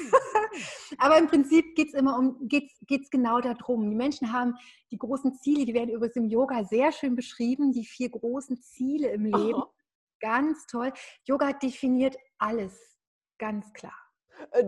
Aber 1.00 1.18
im 1.18 1.28
Prinzip 1.28 1.76
geht 1.76 1.90
es 1.90 1.94
immer 1.94 2.18
um, 2.18 2.48
geht 2.48 2.72
es 2.90 3.10
genau 3.10 3.40
darum. 3.40 3.90
Die 3.90 3.96
Menschen 3.96 4.32
haben 4.34 4.56
die 4.92 4.98
großen 4.98 5.34
Ziele, 5.36 5.66
die 5.66 5.74
werden 5.74 5.90
übrigens 5.90 6.16
im 6.18 6.28
Yoga 6.28 6.64
sehr 6.64 6.92
schön 6.92 7.16
beschrieben, 7.16 7.72
die 7.72 7.86
vier 7.86 8.10
großen 8.10 8.62
Ziele 8.62 9.10
im 9.10 9.26
Leben. 9.26 9.62
Oh. 9.62 9.74
Ganz 10.20 10.66
toll. 10.68 10.92
Yoga 11.24 11.54
definiert 11.54 12.18
alles, 12.38 12.98
ganz 13.38 13.72
klar. 13.74 13.96
Äh, 14.52 14.66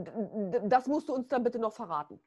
das 0.63 0.87
musst 0.87 1.09
du 1.09 1.13
uns 1.13 1.27
dann 1.27 1.43
bitte 1.43 1.59
noch 1.59 1.73
verraten. 1.73 2.19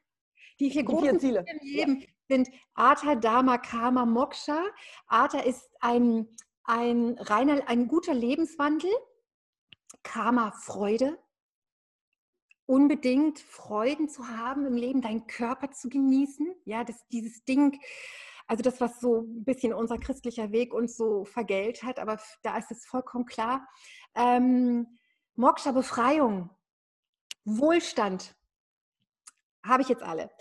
Die 0.59 0.69
vier 0.69 0.83
großen 0.83 1.09
vier 1.09 1.19
Ziele 1.19 1.45
im 1.47 1.59
Leben 1.67 1.99
ja. 2.01 2.07
sind 2.29 2.49
Artha, 2.75 3.15
Dharma, 3.15 3.57
Karma, 3.57 4.05
Moksha. 4.05 4.63
Artha 5.07 5.39
ist 5.39 5.69
ein, 5.79 6.27
ein 6.63 7.17
reiner, 7.19 7.67
ein 7.67 7.87
guter 7.87 8.13
Lebenswandel. 8.13 8.91
Karma, 10.03 10.51
Freude. 10.51 11.17
Unbedingt 12.65 13.39
Freuden 13.39 14.09
zu 14.09 14.27
haben 14.27 14.65
im 14.65 14.75
Leben, 14.75 15.01
deinen 15.01 15.27
Körper 15.27 15.71
zu 15.71 15.89
genießen. 15.89 16.55
Ja, 16.65 16.83
das, 16.83 17.07
dieses 17.09 17.43
Ding, 17.45 17.79
also 18.47 18.63
das, 18.63 18.81
was 18.81 18.99
so 18.99 19.21
ein 19.21 19.43
bisschen 19.43 19.73
unser 19.73 19.97
christlicher 19.97 20.51
Weg 20.51 20.73
uns 20.73 20.97
so 20.97 21.25
vergällt 21.25 21.83
hat, 21.83 21.99
aber 21.99 22.19
da 22.43 22.57
ist 22.57 22.71
es 22.71 22.85
vollkommen 22.85 23.25
klar. 23.25 23.67
Ähm, 24.15 24.87
Moksha, 25.35 25.71
Befreiung, 25.71 26.49
Wohlstand, 27.43 28.35
habe 29.63 29.81
ich 29.81 29.89
jetzt 29.89 30.03
alle. 30.03 30.31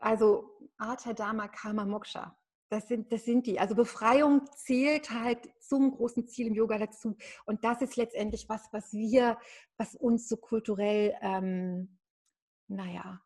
Also 0.00 0.50
Artha, 0.76 1.12
Dharma, 1.12 1.48
Karma, 1.48 1.84
Moksha. 1.84 2.36
Das 2.68 2.88
sind, 2.88 3.12
das 3.12 3.24
sind 3.24 3.46
die. 3.46 3.60
Also 3.60 3.74
Befreiung 3.76 4.44
zählt 4.56 5.10
halt 5.10 5.48
zum 5.60 5.92
großen 5.92 6.26
Ziel 6.26 6.48
im 6.48 6.54
Yoga 6.54 6.78
dazu. 6.78 7.16
Und 7.44 7.64
das 7.64 7.80
ist 7.80 7.96
letztendlich 7.96 8.48
was, 8.48 8.68
was 8.72 8.92
wir, 8.92 9.38
was 9.76 9.94
uns 9.94 10.28
so 10.28 10.36
kulturell, 10.36 11.14
ähm, 11.22 11.98
naja, 12.66 13.20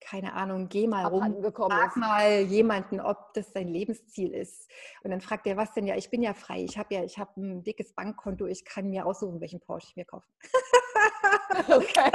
keine 0.00 0.32
Ahnung, 0.32 0.68
geh 0.68 0.86
mal 0.86 1.04
rum, 1.04 1.42
frag 1.42 1.96
mal 1.96 2.40
jemanden, 2.40 2.98
ob 3.00 3.34
das 3.34 3.52
sein 3.52 3.68
Lebensziel 3.68 4.32
ist. 4.32 4.70
Und 5.02 5.10
dann 5.10 5.20
fragt 5.20 5.46
er, 5.46 5.56
was 5.56 5.72
denn? 5.72 5.86
Ja, 5.86 5.96
ich 5.96 6.08
bin 6.10 6.22
ja 6.22 6.32
frei. 6.32 6.62
Ich 6.62 6.78
habe 6.78 6.94
ja, 6.94 7.04
ich 7.04 7.18
habe 7.18 7.38
ein 7.40 7.62
dickes 7.62 7.92
Bankkonto. 7.92 8.46
Ich 8.46 8.64
kann 8.64 8.88
mir 8.88 9.04
aussuchen, 9.04 9.40
welchen 9.40 9.60
Porsche 9.60 9.88
ich 9.90 9.96
mir 9.96 10.06
kaufe. 10.06 10.26
Okay. 11.68 12.10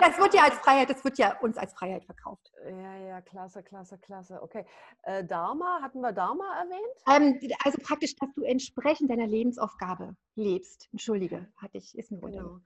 Das, 0.00 0.18
wird 0.18 0.34
ja 0.34 0.44
als 0.44 0.54
Freiheit, 0.56 0.90
das 0.90 1.04
wird 1.04 1.18
ja 1.18 1.38
uns 1.40 1.56
als 1.56 1.72
Freiheit 1.74 2.04
verkauft. 2.04 2.52
Ja, 2.64 2.96
ja, 2.96 3.20
klasse, 3.20 3.62
klasse, 3.62 3.98
klasse. 3.98 4.42
Okay. 4.42 4.64
Äh, 5.02 5.24
Dharma, 5.24 5.80
hatten 5.82 6.00
wir 6.00 6.12
Dharma 6.12 6.44
erwähnt? 6.60 7.40
Ähm, 7.42 7.52
also 7.64 7.78
praktisch, 7.82 8.16
dass 8.16 8.32
du 8.34 8.42
entsprechend 8.42 9.10
deiner 9.10 9.26
Lebensaufgabe 9.26 10.16
lebst. 10.34 10.88
Entschuldige, 10.92 11.48
hatte 11.56 11.78
ich, 11.78 11.96
ist 11.96 12.10
ein. 12.10 12.20
Genau. 12.20 12.60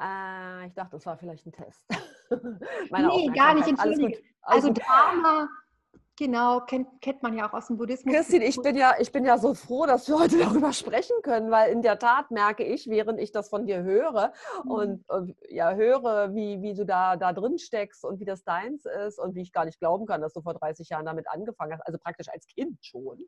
Äh, 0.00 0.66
ich 0.66 0.74
dachte, 0.74 0.92
das 0.92 1.06
war 1.06 1.16
vielleicht 1.16 1.46
ein 1.46 1.52
Test. 1.52 1.84
nee, 2.30 3.26
gar 3.28 3.54
nicht, 3.54 3.68
entschuldige. 3.68 4.22
Also 4.42 4.72
Dharma 4.72 5.48
Genau, 6.18 6.58
kennt, 6.62 7.00
kennt 7.00 7.22
man 7.22 7.36
ja 7.38 7.48
auch 7.48 7.52
aus 7.52 7.68
dem 7.68 7.76
Buddhismus. 7.76 8.12
Christine, 8.12 8.44
ich 8.44 8.56
bin, 8.60 8.74
ja, 8.74 8.94
ich 8.98 9.12
bin 9.12 9.24
ja 9.24 9.38
so 9.38 9.54
froh, 9.54 9.86
dass 9.86 10.08
wir 10.08 10.18
heute 10.18 10.36
darüber 10.38 10.72
sprechen 10.72 11.14
können, 11.22 11.52
weil 11.52 11.70
in 11.70 11.80
der 11.80 11.96
Tat 12.00 12.32
merke 12.32 12.64
ich, 12.64 12.88
während 12.88 13.20
ich 13.20 13.30
das 13.30 13.48
von 13.48 13.66
dir 13.66 13.84
höre 13.84 14.32
mhm. 14.64 14.70
und 14.70 15.04
äh, 15.10 15.54
ja, 15.54 15.72
höre, 15.74 16.34
wie, 16.34 16.60
wie 16.60 16.74
du 16.74 16.84
da, 16.84 17.14
da 17.14 17.32
drin 17.32 17.56
steckst 17.60 18.04
und 18.04 18.18
wie 18.18 18.24
das 18.24 18.42
deins 18.42 18.84
ist 19.06 19.20
und 19.20 19.36
wie 19.36 19.42
ich 19.42 19.52
gar 19.52 19.64
nicht 19.64 19.78
glauben 19.78 20.06
kann, 20.06 20.20
dass 20.20 20.32
du 20.32 20.42
vor 20.42 20.54
30 20.54 20.88
Jahren 20.88 21.06
damit 21.06 21.28
angefangen 21.28 21.74
hast, 21.74 21.86
also 21.86 22.00
praktisch 22.00 22.28
als 22.28 22.48
Kind 22.48 22.84
schon. 22.84 23.24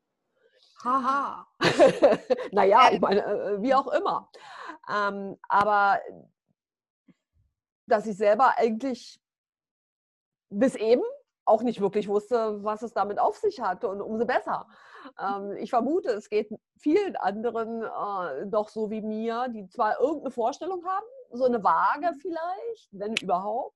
Haha. 0.82 1.46
naja, 2.50 2.88
ich 2.90 3.00
meine, 3.00 3.24
äh, 3.24 3.54
äh, 3.54 3.62
wie 3.62 3.74
auch 3.74 3.86
immer. 3.86 4.28
Ähm, 4.92 5.36
aber 5.48 6.00
dass 7.86 8.06
ich 8.06 8.16
selber 8.16 8.58
eigentlich 8.58 9.20
bis 10.48 10.74
eben 10.74 11.02
auch 11.50 11.62
nicht 11.62 11.80
wirklich 11.80 12.08
wusste, 12.08 12.62
was 12.62 12.82
es 12.82 12.92
damit 12.92 13.18
auf 13.18 13.36
sich 13.36 13.60
hatte 13.60 13.88
und 13.88 14.00
umso 14.00 14.24
besser. 14.24 14.66
Ähm, 15.18 15.56
ich 15.58 15.70
vermute, 15.70 16.10
es 16.10 16.28
geht 16.28 16.48
vielen 16.78 17.16
anderen 17.16 17.82
äh, 17.82 18.46
doch 18.46 18.68
so 18.68 18.90
wie 18.90 19.02
mir, 19.02 19.48
die 19.48 19.68
zwar 19.68 20.00
irgendeine 20.00 20.30
Vorstellung 20.30 20.84
haben, 20.86 21.06
so 21.32 21.44
eine 21.44 21.62
Waage 21.62 22.14
vielleicht, 22.20 22.88
wenn 22.92 23.14
überhaupt, 23.16 23.74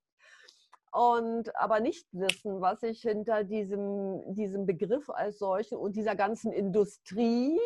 und 0.95 1.57
aber 1.57 1.81
nicht 1.81 2.07
wissen, 2.13 2.61
was 2.61 2.81
sich 2.81 3.03
hinter 3.03 3.43
diesem, 3.43 4.23
diesem 4.33 4.65
Begriff 4.65 5.11
als 5.11 5.41
solchen 5.41 5.77
und 5.77 5.97
dieser 5.97 6.15
ganzen 6.15 6.53
Industrie 6.53 7.59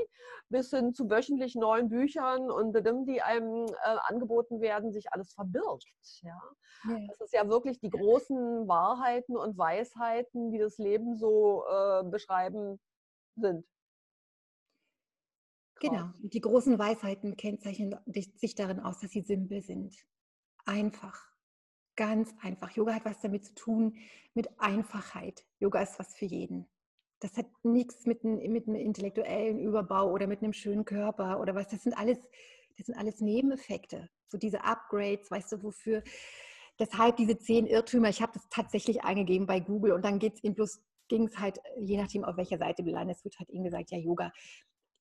bis 0.48 0.70
hin 0.70 0.94
zu 0.94 1.10
wöchentlich 1.10 1.54
neuen 1.54 1.90
Büchern 1.90 2.50
und 2.50 2.72
die 3.06 3.20
einem 3.20 3.66
äh, 3.66 3.96
angeboten 4.06 4.62
werden, 4.62 4.92
sich 4.92 5.12
alles 5.12 5.34
verbirgt. 5.34 5.84
Ja? 6.22 6.40
ja? 6.88 6.98
Das 7.06 7.20
ist 7.20 7.34
ja 7.34 7.46
wirklich 7.48 7.78
die 7.80 7.90
großen 7.90 8.66
Wahrheiten 8.66 9.36
und 9.36 9.58
Weisheiten, 9.58 10.50
die 10.50 10.58
das 10.58 10.78
Leben 10.78 11.14
so 11.14 11.64
äh, 11.70 12.04
beschreiben, 12.04 12.80
sind. 13.36 13.66
Genau, 15.80 16.08
die 16.22 16.40
großen 16.40 16.78
Weisheiten 16.78 17.36
kennzeichnen 17.36 17.94
sich 18.06 18.54
darin 18.54 18.80
aus, 18.80 19.00
dass 19.00 19.10
sie 19.10 19.20
simpel 19.20 19.60
sind. 19.60 19.94
Einfach 20.64 21.27
Ganz 21.98 22.32
einfach. 22.42 22.70
Yoga 22.70 22.94
hat 22.94 23.04
was 23.04 23.20
damit 23.20 23.44
zu 23.44 23.54
tun, 23.54 23.96
mit 24.32 24.48
Einfachheit. 24.60 25.44
Yoga 25.58 25.82
ist 25.82 25.98
was 25.98 26.14
für 26.14 26.26
jeden. 26.26 26.68
Das 27.18 27.36
hat 27.36 27.46
nichts 27.64 28.06
mit, 28.06 28.22
mit 28.22 28.68
einem 28.68 28.76
intellektuellen 28.76 29.58
Überbau 29.58 30.12
oder 30.12 30.28
mit 30.28 30.40
einem 30.40 30.52
schönen 30.52 30.84
Körper 30.84 31.40
oder 31.40 31.56
was. 31.56 31.66
Das 31.66 31.82
sind 31.82 31.98
alles, 31.98 32.18
das 32.76 32.86
sind 32.86 32.94
alles 32.96 33.20
Nebeneffekte. 33.20 34.08
So 34.28 34.38
diese 34.38 34.62
Upgrades, 34.62 35.28
weißt 35.28 35.50
du, 35.50 35.62
wofür 35.64 36.04
Deshalb 36.78 37.16
diese 37.16 37.36
zehn 37.36 37.66
Irrtümer. 37.66 38.08
Ich 38.08 38.22
habe 38.22 38.32
das 38.32 38.48
tatsächlich 38.50 39.02
eingegeben 39.02 39.48
bei 39.48 39.58
Google 39.58 39.92
und 39.92 40.04
dann 40.04 40.20
geht's 40.20 40.40
in 40.42 40.54
bloß 40.54 40.80
ging 41.08 41.26
es 41.26 41.38
halt, 41.38 41.58
je 41.80 41.96
nachdem, 41.96 42.22
auf 42.22 42.36
welcher 42.36 42.58
Seite 42.58 42.84
du 42.84 42.90
landest, 42.90 43.24
wird 43.24 43.38
halt 43.38 43.48
ihnen 43.50 43.64
gesagt, 43.64 43.90
ja, 43.90 43.98
Yoga 43.98 44.32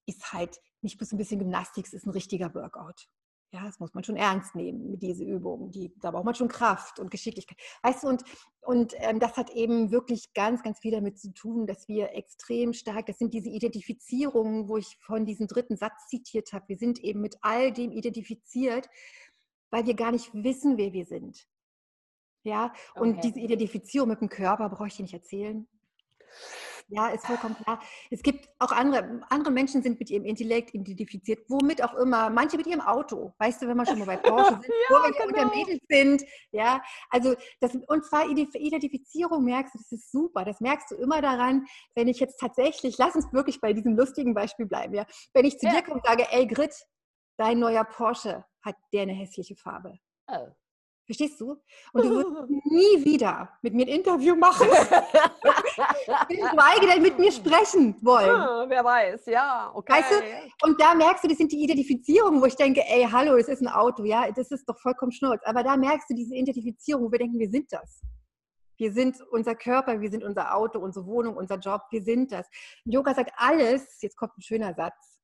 ist 0.07 0.33
halt 0.33 0.57
nicht 0.81 0.97
bloß 0.97 1.11
ein 1.11 1.17
bisschen 1.17 1.37
Gymnastik, 1.37 1.85
es 1.85 1.93
ist 1.93 2.07
ein 2.07 2.11
richtiger 2.11 2.53
Workout. 2.55 3.07
Ja, 3.51 3.63
das 3.63 3.79
muss 3.79 3.93
man 3.93 4.03
schon 4.03 4.17
ernst 4.17 4.55
nehmen 4.55 4.91
mit 4.91 5.01
diese 5.01 5.23
Übungen. 5.23 5.71
Die, 5.71 5.93
da 6.01 6.11
braucht 6.11 6.25
man 6.25 6.35
schon 6.35 6.49
Kraft 6.49 6.99
und 6.99 7.09
Geschicklichkeit. 7.09 7.57
Weißt 7.81 8.03
du, 8.03 8.09
und, 8.09 8.23
und 8.61 8.93
ähm, 8.97 9.21
das 9.21 9.37
hat 9.37 9.51
eben 9.51 9.89
wirklich 9.89 10.33
ganz, 10.33 10.63
ganz 10.63 10.79
viel 10.79 10.91
damit 10.91 11.17
zu 11.17 11.33
tun, 11.33 11.65
dass 11.65 11.87
wir 11.87 12.13
extrem 12.13 12.73
stark, 12.73 13.05
das 13.05 13.17
sind 13.17 13.33
diese 13.33 13.49
Identifizierungen, 13.49 14.67
wo 14.67 14.75
ich 14.75 14.97
von 14.99 15.25
diesem 15.25 15.47
dritten 15.47 15.77
Satz 15.77 16.07
zitiert 16.09 16.51
habe. 16.51 16.67
Wir 16.67 16.77
sind 16.77 16.99
eben 16.99 17.21
mit 17.21 17.37
all 17.41 17.71
dem 17.71 17.91
identifiziert, 17.93 18.89
weil 19.69 19.85
wir 19.85 19.93
gar 19.93 20.11
nicht 20.11 20.33
wissen, 20.33 20.77
wer 20.77 20.91
wir 20.91 21.05
sind. 21.05 21.47
Ja, 22.43 22.73
und 22.95 23.17
okay. 23.17 23.21
diese 23.23 23.39
Identifizierung 23.39 24.09
mit 24.09 24.19
dem 24.19 24.29
Körper 24.29 24.69
brauche 24.69 24.87
ich 24.87 24.97
dir 24.97 25.03
nicht 25.03 25.13
erzählen. 25.13 25.67
Ja, 26.89 27.09
ist 27.09 27.25
vollkommen 27.25 27.55
klar. 27.55 27.81
Es 28.09 28.23
gibt 28.23 28.47
auch 28.59 28.71
andere, 28.71 29.21
andere 29.29 29.51
Menschen 29.51 29.83
sind 29.83 29.99
mit 29.99 30.09
ihrem 30.09 30.23
Intellekt 30.23 30.73
identifiziert, 30.73 31.39
womit 31.49 31.83
auch 31.83 31.93
immer. 31.95 32.29
Manche 32.29 32.55
mit 32.55 32.65
ihrem 32.65 32.79
Auto. 32.79 33.33
Weißt 33.39 33.61
du, 33.61 33.67
wenn 33.67 33.75
wir 33.75 33.85
schon 33.85 33.99
mal 33.99 34.05
bei 34.05 34.17
Porsche 34.17 34.53
sind, 34.53 34.65
ja, 34.67 34.95
wo 34.95 35.03
wir 35.03 35.11
genau. 35.11 35.25
unter 35.27 35.55
Mädels 35.55 35.83
sind. 35.89 36.23
Ja, 36.51 36.81
also 37.09 37.35
das, 37.59 37.75
und 37.75 38.05
zwar 38.05 38.29
Identifizierung 38.29 39.43
merkst 39.43 39.75
du, 39.75 39.79
das 39.79 39.91
ist 39.91 40.11
super. 40.11 40.45
Das 40.45 40.61
merkst 40.61 40.91
du 40.91 40.95
immer 40.95 41.21
daran, 41.21 41.65
wenn 41.95 42.07
ich 42.07 42.19
jetzt 42.19 42.39
tatsächlich, 42.39 42.97
lass 42.97 43.15
uns 43.15 43.31
wirklich 43.33 43.59
bei 43.59 43.73
diesem 43.73 43.97
lustigen 43.97 44.33
Beispiel 44.33 44.65
bleiben, 44.65 44.93
ja. 44.93 45.05
Wenn 45.33 45.45
ich 45.45 45.59
zu 45.59 45.65
ja. 45.65 45.73
dir 45.73 45.81
komme 45.81 45.95
und 45.95 46.05
sage, 46.05 46.25
ey 46.31 46.47
Grit, 46.47 46.73
dein 47.37 47.59
neuer 47.59 47.83
Porsche 47.83 48.45
hat 48.61 48.75
der 48.93 49.03
eine 49.03 49.13
hässliche 49.13 49.55
Farbe. 49.55 49.99
Oh. 50.27 50.47
Verstehst 51.07 51.39
du? 51.39 51.51
Und 51.93 52.03
du 52.03 52.09
wirst 52.09 52.49
nie 52.65 53.05
wieder 53.05 53.57
mit 53.61 53.73
mir 53.73 53.85
ein 53.85 53.99
Interview 53.99 54.35
machen. 54.35 54.67
Geschweige 56.27 56.85
denn 56.85 57.01
mit 57.01 57.17
mir 57.17 57.31
sprechen 57.31 57.95
wollen. 58.01 58.27
Ja, 58.27 58.65
wer 58.67 58.83
weiß, 58.83 59.25
ja. 59.27 59.71
Okay. 59.73 59.93
Weißt 59.93 60.11
du? 60.11 60.67
Und 60.67 60.81
da 60.81 60.93
merkst 60.93 61.23
du, 61.23 61.29
das 61.29 61.37
sind 61.37 61.53
die 61.53 61.63
Identifizierungen, 61.63 62.41
wo 62.41 62.45
ich 62.45 62.57
denke, 62.57 62.81
ey, 62.85 63.07
hallo, 63.09 63.37
das 63.37 63.47
ist 63.47 63.61
ein 63.61 63.69
Auto, 63.69 64.03
ja, 64.03 64.29
das 64.31 64.51
ist 64.51 64.67
doch 64.67 64.77
vollkommen 64.79 65.13
schnurz. 65.13 65.41
Aber 65.45 65.63
da 65.63 65.77
merkst 65.77 66.09
du 66.09 66.13
diese 66.13 66.35
Identifizierung, 66.35 67.05
wo 67.05 67.11
wir 67.11 67.19
denken, 67.19 67.39
wir 67.39 67.49
sind 67.49 67.71
das. 67.71 68.01
Wir 68.75 68.91
sind 68.91 69.21
unser 69.31 69.55
Körper, 69.55 70.01
wir 70.01 70.11
sind 70.11 70.25
unser 70.25 70.53
Auto, 70.53 70.79
unsere 70.79 71.05
Wohnung, 71.05 71.37
unser 71.37 71.57
Job, 71.57 71.83
wir 71.89 72.03
sind 72.03 72.33
das. 72.33 72.47
Yoga 72.83 73.13
sagt 73.13 73.31
alles, 73.37 74.01
jetzt 74.01 74.17
kommt 74.17 74.37
ein 74.37 74.41
schöner 74.41 74.73
Satz, 74.73 75.19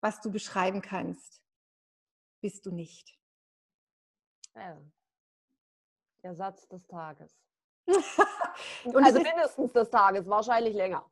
was 0.00 0.20
du 0.22 0.32
beschreiben 0.32 0.80
kannst, 0.80 1.42
bist 2.40 2.64
du 2.64 2.72
nicht. 2.72 3.17
Der 6.22 6.34
Satz 6.34 6.68
des 6.68 6.86
Tages. 6.86 7.32
also 7.86 9.20
mindestens 9.20 9.72
des 9.72 9.90
Tages, 9.90 10.28
wahrscheinlich 10.28 10.74
länger. 10.74 11.08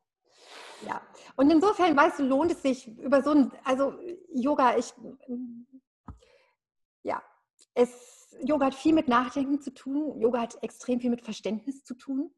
Ja, 0.85 1.01
und 1.35 1.49
insofern, 1.49 1.95
weißt 1.95 2.19
du, 2.19 2.23
lohnt 2.23 2.51
es 2.51 2.61
sich 2.61 2.87
über 2.99 3.23
so 3.23 3.31
ein, 3.31 3.51
also 3.63 3.97
Yoga, 4.29 4.77
ich, 4.77 4.93
ja, 7.03 7.23
es, 7.73 8.37
Yoga 8.43 8.67
hat 8.67 8.75
viel 8.75 8.93
mit 8.93 9.07
Nachdenken 9.07 9.59
zu 9.59 9.73
tun. 9.73 10.19
Yoga 10.19 10.41
hat 10.41 10.61
extrem 10.61 10.99
viel 10.99 11.09
mit 11.09 11.21
Verständnis 11.21 11.83
zu 11.83 11.95
tun. 11.95 12.31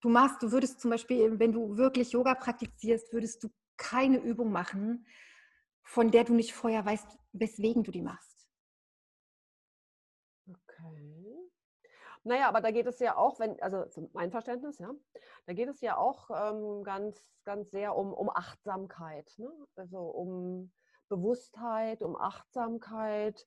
Du 0.00 0.08
machst, 0.08 0.42
du 0.42 0.52
würdest 0.52 0.80
zum 0.80 0.90
Beispiel, 0.90 1.38
wenn 1.38 1.52
du 1.52 1.76
wirklich 1.76 2.12
Yoga 2.12 2.34
praktizierst, 2.34 3.12
würdest 3.12 3.42
du 3.42 3.48
keine 3.76 4.18
Übung 4.18 4.52
machen, 4.52 5.06
von 5.82 6.10
der 6.10 6.24
du 6.24 6.34
nicht 6.34 6.54
vorher 6.54 6.84
weißt, 6.84 7.18
weswegen 7.32 7.82
du 7.82 7.90
die 7.90 8.02
machst. 8.02 8.35
Okay. 10.78 11.36
Naja, 12.24 12.48
aber 12.48 12.60
da 12.60 12.72
geht 12.72 12.86
es 12.86 12.98
ja 12.98 13.16
auch, 13.16 13.38
wenn, 13.38 13.60
also 13.62 13.84
mein 14.12 14.32
Verständnis, 14.32 14.78
ja, 14.78 14.90
da 15.46 15.52
geht 15.52 15.68
es 15.68 15.80
ja 15.80 15.96
auch 15.96 16.28
ähm, 16.30 16.82
ganz, 16.82 17.20
ganz 17.44 17.70
sehr 17.70 17.96
um, 17.96 18.12
um 18.12 18.28
Achtsamkeit, 18.30 19.32
ne? 19.36 19.48
also 19.76 19.98
um 19.98 20.72
Bewusstheit, 21.08 22.02
um 22.02 22.16
Achtsamkeit, 22.16 23.46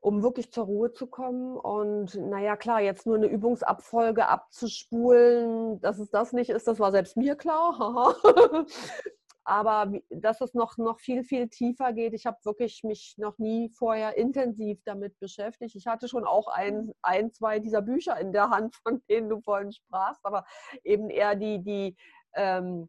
um 0.00 0.22
wirklich 0.22 0.52
zur 0.52 0.66
Ruhe 0.66 0.92
zu 0.92 1.06
kommen. 1.06 1.56
Und 1.56 2.14
naja, 2.16 2.56
klar, 2.56 2.82
jetzt 2.82 3.06
nur 3.06 3.16
eine 3.16 3.28
Übungsabfolge 3.28 4.26
abzuspulen, 4.26 5.80
dass 5.80 5.98
es 5.98 6.10
das 6.10 6.34
nicht 6.34 6.50
ist, 6.50 6.68
das 6.68 6.80
war 6.80 6.92
selbst 6.92 7.16
mir 7.16 7.34
klar. 7.34 8.14
aber 9.50 9.92
dass 10.10 10.40
es 10.40 10.54
noch, 10.54 10.78
noch 10.78 11.00
viel, 11.00 11.24
viel 11.24 11.48
tiefer 11.48 11.92
geht. 11.92 12.14
Ich 12.14 12.24
habe 12.24 12.38
wirklich 12.44 12.84
mich 12.84 13.16
noch 13.18 13.36
nie 13.38 13.68
vorher 13.70 14.16
intensiv 14.16 14.80
damit 14.84 15.18
beschäftigt. 15.18 15.74
Ich 15.74 15.88
hatte 15.88 16.06
schon 16.06 16.24
auch 16.24 16.46
ein, 16.46 16.92
ein, 17.02 17.32
zwei 17.32 17.58
dieser 17.58 17.82
Bücher 17.82 18.16
in 18.20 18.32
der 18.32 18.50
Hand, 18.50 18.76
von 18.84 19.02
denen 19.10 19.28
du 19.28 19.40
vorhin 19.40 19.72
sprachst, 19.72 20.24
aber 20.24 20.44
eben 20.84 21.10
eher 21.10 21.34
die, 21.34 21.64
die, 21.64 21.96
ähm, 22.34 22.88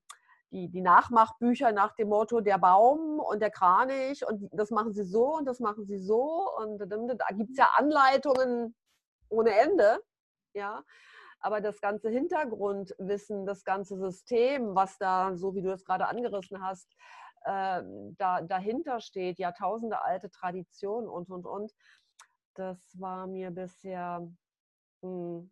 die, 0.52 0.70
die 0.70 0.82
Nachmachbücher 0.82 1.72
nach 1.72 1.96
dem 1.96 2.10
Motto 2.10 2.42
der 2.42 2.60
Baum 2.60 3.20
und 3.20 3.42
der 3.42 3.50
Kranich 3.50 4.24
und 4.28 4.48
das 4.52 4.70
machen 4.70 4.94
sie 4.94 5.04
so 5.04 5.38
und 5.38 5.46
das 5.46 5.60
machen 5.60 5.88
sie 5.88 5.98
so 5.98 6.48
und 6.60 6.78
da 6.78 7.26
gibt 7.32 7.54
es 7.54 7.58
ja 7.58 7.72
Anleitungen 7.76 8.76
ohne 9.30 9.50
Ende. 9.50 10.00
Ja, 10.54 10.84
aber 11.42 11.60
das 11.62 11.82
ganze 11.82 12.10
Hintergrundwissen, 12.10 13.46
das 13.46 13.64
ganze 13.64 13.98
System, 13.98 14.76
was 14.76 14.98
da, 14.98 15.36
so 15.36 15.56
wie 15.56 15.62
du 15.62 15.72
es 15.72 15.84
gerade 15.84 16.08
angerissen 16.08 16.64
hast, 16.64 16.88
äh, 17.44 17.82
da, 18.18 18.42
dahinter 18.42 19.00
steht, 19.02 19.40
Jahrtausende 19.40 20.02
alte 20.04 20.30
Tradition 20.30 21.08
und, 21.08 21.30
und, 21.30 21.46
und, 21.46 21.74
das 22.54 22.78
war 23.00 23.28
mir 23.28 23.50
bisher, 23.52 24.28
mh, 25.02 25.10
hm, 25.10 25.52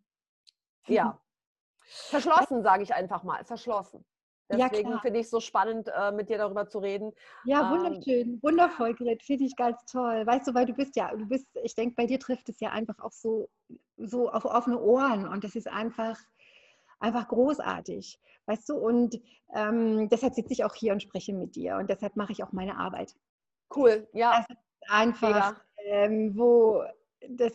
ja, 0.88 1.20
verschlossen, 1.82 2.62
sage 2.62 2.84
ich 2.84 2.94
einfach 2.94 3.24
mal, 3.24 3.44
verschlossen. 3.46 4.06
Deswegen 4.50 4.90
ja, 4.90 5.00
finde 5.00 5.20
ich 5.20 5.26
es 5.26 5.32
so 5.32 5.40
spannend, 5.40 5.90
äh, 5.96 6.12
mit 6.12 6.30
dir 6.30 6.40
darüber 6.40 6.68
zu 6.68 6.80
reden. 6.80 7.14
Ja, 7.46 7.62
ähm, 7.62 7.70
wunderschön, 7.70 8.30
ähm, 8.30 8.40
wundervoll, 8.42 8.96
Gret, 8.96 9.22
finde 9.22 9.46
ich 9.46 9.56
ganz 9.56 9.86
toll. 9.86 10.26
Weißt 10.26 10.48
du, 10.48 10.54
weil 10.56 10.66
du 10.66 10.74
bist 10.74 10.96
ja, 10.96 11.16
du 11.16 11.28
bist, 11.28 11.48
ich 11.64 11.76
denke, 11.76 11.96
bei 11.96 12.08
dir 12.08 12.20
trifft 12.20 12.50
es 12.50 12.60
ja 12.60 12.72
einfach 12.72 12.98
auch 13.00 13.12
so, 13.12 13.48
so 13.98 14.32
auf 14.32 14.46
offene 14.46 14.80
Ohren 14.80 15.28
und 15.28 15.44
das 15.44 15.56
ist 15.56 15.68
einfach, 15.68 16.18
einfach 17.00 17.28
großartig. 17.28 18.20
Weißt 18.48 18.68
du, 18.70 18.76
und 18.76 19.22
ähm, 19.54 20.10
deshalb 20.10 20.34
sitze 20.34 20.54
ich 20.54 20.64
auch 20.64 20.74
hier 20.74 20.94
und 20.94 21.04
spreche 21.04 21.34
mit 21.34 21.56
dir 21.56 21.78
und 21.78 21.88
deshalb 21.88 22.16
mache 22.16 22.32
ich 22.32 22.44
auch 22.44 22.52
meine 22.52 22.78
Arbeit. 22.78 23.16
Cool, 23.76 24.08
ja. 24.14 24.40
Das 24.40 24.50
ist 24.50 24.92
einfach, 24.92 25.62
ähm, 25.86 26.36
wo 26.36 26.84
das, 27.28 27.54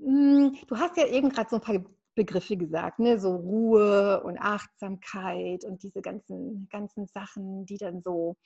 mh, 0.00 0.08
hm, 0.08 0.58
du 0.66 0.78
hast 0.78 0.96
ja 0.96 1.06
eben 1.06 1.28
gerade 1.28 1.50
so 1.50 1.56
ein 1.56 1.62
paar 1.62 1.84
Begriffe 2.14 2.56
gesagt, 2.56 2.98
ne? 2.98 3.18
so 3.18 3.34
Ruhe 3.34 4.22
und 4.22 4.38
Achtsamkeit 4.38 5.64
und 5.64 5.82
diese 5.82 6.00
ganzen, 6.00 6.68
ganzen 6.70 7.06
Sachen, 7.06 7.66
die 7.66 7.78
dann 7.78 8.02
so 8.02 8.36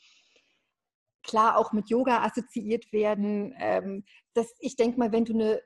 klar 1.23 1.59
auch 1.59 1.73
mit 1.73 1.91
Yoga 1.91 2.23
assoziiert 2.25 2.93
werden. 2.93 3.55
Ähm, 3.59 4.05
das, 4.35 4.53
ich 4.61 4.77
denke 4.77 4.99
mal, 4.99 5.13
wenn 5.13 5.25
du 5.25 5.35
eine, 5.35 5.61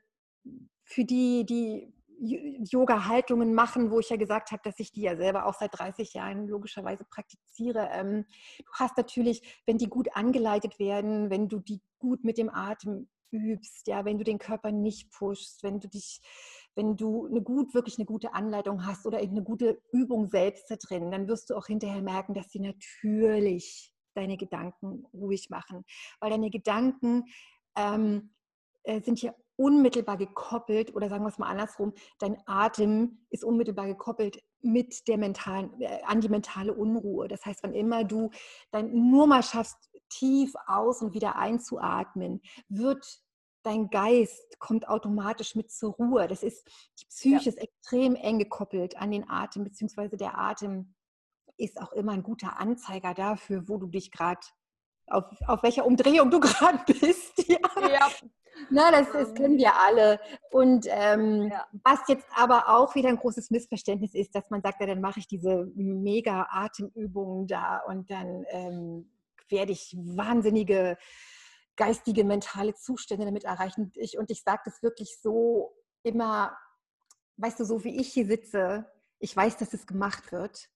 für 0.85 1.05
die, 1.05 1.47
die 1.47 1.93
Yoga-Haltungen 2.25 3.53
machen, 3.53 3.91
wo 3.91 3.99
ich 3.99 4.11
ja 4.11 4.17
gesagt 4.17 4.53
habe, 4.53 4.63
dass 4.65 4.79
ich 4.79 4.93
die 4.93 5.03
ja 5.03 5.17
selber 5.17 5.47
auch 5.47 5.55
seit 5.55 5.77
30 5.77 6.15
Jahren 6.15 6.47
logischerweise 6.47 7.05
praktiziere. 7.05 7.89
Ähm, 7.93 8.27
du 8.59 8.73
hast 8.75 8.97
natürlich, 8.97 9.63
wenn 9.67 9.79
die 9.79 9.89
gut 9.89 10.09
angeleitet 10.15 10.79
werden, 10.79 11.31
wenn 11.31 11.49
du 11.49 11.59
die 11.59 11.81
gut 11.99 12.23
mit 12.23 12.39
dem 12.39 12.49
Atem 12.49 13.09
übst, 13.33 13.89
ja, 13.89 14.05
wenn 14.05 14.19
du 14.19 14.25
den 14.25 14.39
Körper 14.39 14.71
nicht 14.71 15.11
pushst, 15.11 15.63
wenn 15.63 15.81
du 15.81 15.89
dich 15.89 16.21
wenn 16.75 16.97
du 16.97 17.27
eine 17.27 17.43
gut, 17.43 17.75
wirklich 17.75 17.99
eine 17.99 18.07
gute 18.07 18.35
Anleitung 18.35 18.87
hast 18.87 19.07
oder 19.07 19.19
eine 19.19 19.43
gute 19.43 19.81
Übung 19.93 20.29
selbst 20.29 20.71
da 20.71 20.77
drin, 20.77 21.11
dann 21.11 21.29
wirst 21.29 21.51
du 21.51 21.55
auch 21.55 21.67
hinterher 21.67 22.03
merken, 22.03 22.35
dass 22.35 22.51
sie 22.51 22.61
natürlich 22.61 23.93
deine 24.15 24.37
Gedanken 24.37 25.07
ruhig 25.13 25.51
machen. 25.51 25.85
Weil 26.21 26.31
deine 26.31 26.51
Gedanken 26.51 27.25
ähm, 27.77 28.35
äh, 28.85 29.01
sind 29.01 29.21
ja 29.23 29.35
unmittelbar 29.57 30.17
gekoppelt, 30.17 30.95
oder 30.95 31.09
sagen 31.09 31.25
wir 31.25 31.29
es 31.29 31.39
mal 31.39 31.49
andersrum, 31.49 31.93
dein 32.19 32.37
Atem 32.47 33.27
ist 33.31 33.45
unmittelbar 33.45 33.87
gekoppelt 33.87 34.43
mit 34.63 35.07
der 35.09 35.19
mentalen, 35.19 35.81
äh, 35.81 36.01
an 36.05 36.21
die 36.21 36.29
mentale 36.29 36.73
Unruhe. 36.73 37.29
Das 37.29 37.45
heißt, 37.45 37.63
wann 37.63 37.75
immer 37.75 38.05
du 38.05 38.31
dann 38.71 39.11
nur 39.11 39.27
mal 39.27 39.43
schaffst, 39.43 39.77
tief 40.09 40.53
aus 40.67 41.03
und 41.03 41.15
wieder 41.15 41.37
einzuatmen, 41.37 42.43
wird 42.69 43.07
dein 43.63 43.91
Geist 43.91 44.59
kommt 44.59 44.89
automatisch 44.89 45.55
mit 45.55 45.71
zur 45.71 45.93
Ruhe. 45.95 46.29
Das 46.29 46.43
ist, 46.43 46.67
die 47.01 47.07
Psyche 47.07 47.45
ja. 47.45 47.49
ist 47.49 47.59
extrem 47.59 48.15
eng 48.15 48.39
gekoppelt 48.39 48.97
an 48.97 49.11
den 49.11 49.29
Atem, 49.29 49.65
beziehungsweise 49.65 50.17
der 50.17 50.39
Atem 50.39 50.95
ist 51.57 51.81
auch 51.81 51.93
immer 51.93 52.13
ein 52.13 52.23
guter 52.23 52.59
Anzeiger 52.59 53.15
dafür, 53.15 53.69
wo 53.69 53.79
du 53.79 53.87
dich 53.87 54.11
gerade, 54.11 54.41
auf, 55.07 55.25
auf 55.47 55.63
welcher 55.63 55.87
Umdrehung 55.87 56.31
du 56.31 56.41
gerade 56.41 56.81
bist. 56.87 57.49
Ja. 57.49 57.59
ja. 57.81 58.09
Na, 58.71 58.91
das, 58.91 59.11
das, 59.13 59.29
ähm. 59.29 59.35
kennen 59.35 59.59
wir 59.59 59.75
alle. 59.77 60.21
Und 60.51 60.87
ähm, 60.89 61.49
ja. 61.51 61.67
was 61.85 62.01
jetzt 62.09 62.27
aber 62.35 62.69
auch 62.69 62.95
wieder 62.95 63.09
ein 63.09 63.17
großes 63.17 63.51
Missverständnis 63.51 64.15
ist, 64.15 64.35
dass 64.35 64.51
man 64.51 64.63
sagt, 64.63 64.81
ja, 64.81 64.87
dann 64.87 65.01
mache 65.01 65.21
ich 65.21 65.27
diese 65.27 65.71
mega 65.75 66.49
Atemübungen 66.51 67.47
da 67.47 67.79
und 67.87 68.11
dann 68.11 68.45
ähm, 68.51 69.11
werde 69.49 69.73
ich 69.73 69.97
wahnsinnige 69.99 70.97
geistige, 71.77 72.25
mentale 72.25 72.75
Zustände 72.75 73.25
damit 73.25 73.45
erreichen. 73.45 73.93
Ich, 73.97 74.19
und 74.19 74.31
ich 74.31 74.43
sage 74.43 74.63
das 74.65 74.83
wirklich 74.83 75.19
so 75.21 75.75
immer, 76.03 76.57
weißt 77.37 77.61
du, 77.61 77.65
so 77.65 77.85
wie 77.85 78.01
ich 78.01 78.13
hier 78.13 78.27
sitze, 78.27 78.91
ich 79.19 79.37
weiß, 79.37 79.57
dass 79.57 79.73
es 79.73 79.87
gemacht 79.87 80.33
wird. 80.33 80.69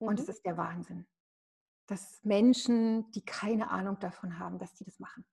Mhm. 0.00 0.08
Und 0.08 0.20
es 0.20 0.28
ist 0.28 0.44
der 0.44 0.56
Wahnsinn. 0.56 1.06
Dass 1.86 2.20
Menschen, 2.22 3.10
die 3.12 3.24
keine 3.24 3.70
Ahnung 3.70 3.98
davon 3.98 4.38
haben, 4.38 4.58
dass 4.58 4.74
die 4.74 4.84
das 4.84 4.98
machen. 4.98 5.24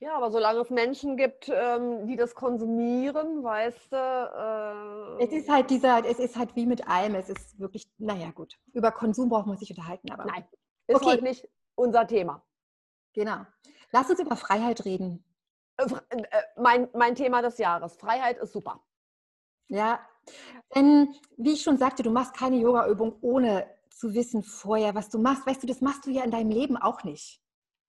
Ja, 0.00 0.16
aber 0.16 0.32
solange 0.32 0.58
es 0.58 0.70
Menschen 0.70 1.16
gibt, 1.16 1.48
ähm, 1.48 2.08
die 2.08 2.16
das 2.16 2.34
konsumieren, 2.34 3.44
weißt 3.44 3.92
du. 3.92 5.18
Äh 5.20 5.24
es 5.24 5.30
ist 5.30 5.48
halt 5.48 5.70
dieser, 5.70 6.04
es 6.04 6.18
ist 6.18 6.36
halt 6.36 6.56
wie 6.56 6.66
mit 6.66 6.88
allem. 6.88 7.14
Es 7.14 7.28
ist 7.28 7.60
wirklich, 7.60 7.88
naja, 7.98 8.32
gut. 8.32 8.58
Über 8.72 8.90
Konsum 8.90 9.28
braucht 9.28 9.46
man 9.46 9.58
sich 9.58 9.70
unterhalten, 9.70 10.10
aber. 10.10 10.24
Nein, 10.24 10.44
ist 10.88 10.96
okay. 10.96 11.06
heute 11.06 11.22
nicht 11.22 11.48
unser 11.76 12.04
Thema. 12.08 12.44
Genau. 13.14 13.46
Lass 13.90 14.10
uns 14.10 14.20
über 14.20 14.36
Freiheit 14.36 14.84
reden. 14.84 15.24
Äh, 15.76 15.84
äh, 16.10 16.42
mein, 16.56 16.88
mein 16.94 17.14
Thema 17.14 17.42
des 17.42 17.58
Jahres. 17.58 17.96
Freiheit 17.96 18.38
ist 18.38 18.52
super. 18.52 18.82
Ja, 19.68 20.00
denn 20.74 21.14
wie 21.36 21.52
ich 21.52 21.62
schon 21.62 21.78
sagte, 21.78 22.02
du 22.02 22.10
machst 22.10 22.34
keine 22.34 22.56
Yoga-Übung 22.56 23.16
ohne 23.20 23.66
zu 23.90 24.14
wissen 24.14 24.42
vorher, 24.42 24.94
was 24.94 25.08
du 25.08 25.18
machst. 25.18 25.46
Weißt 25.46 25.62
du, 25.62 25.66
das 25.66 25.80
machst 25.80 26.06
du 26.06 26.10
ja 26.10 26.24
in 26.24 26.30
deinem 26.30 26.50
Leben 26.50 26.76
auch 26.76 27.04
nicht. 27.04 27.40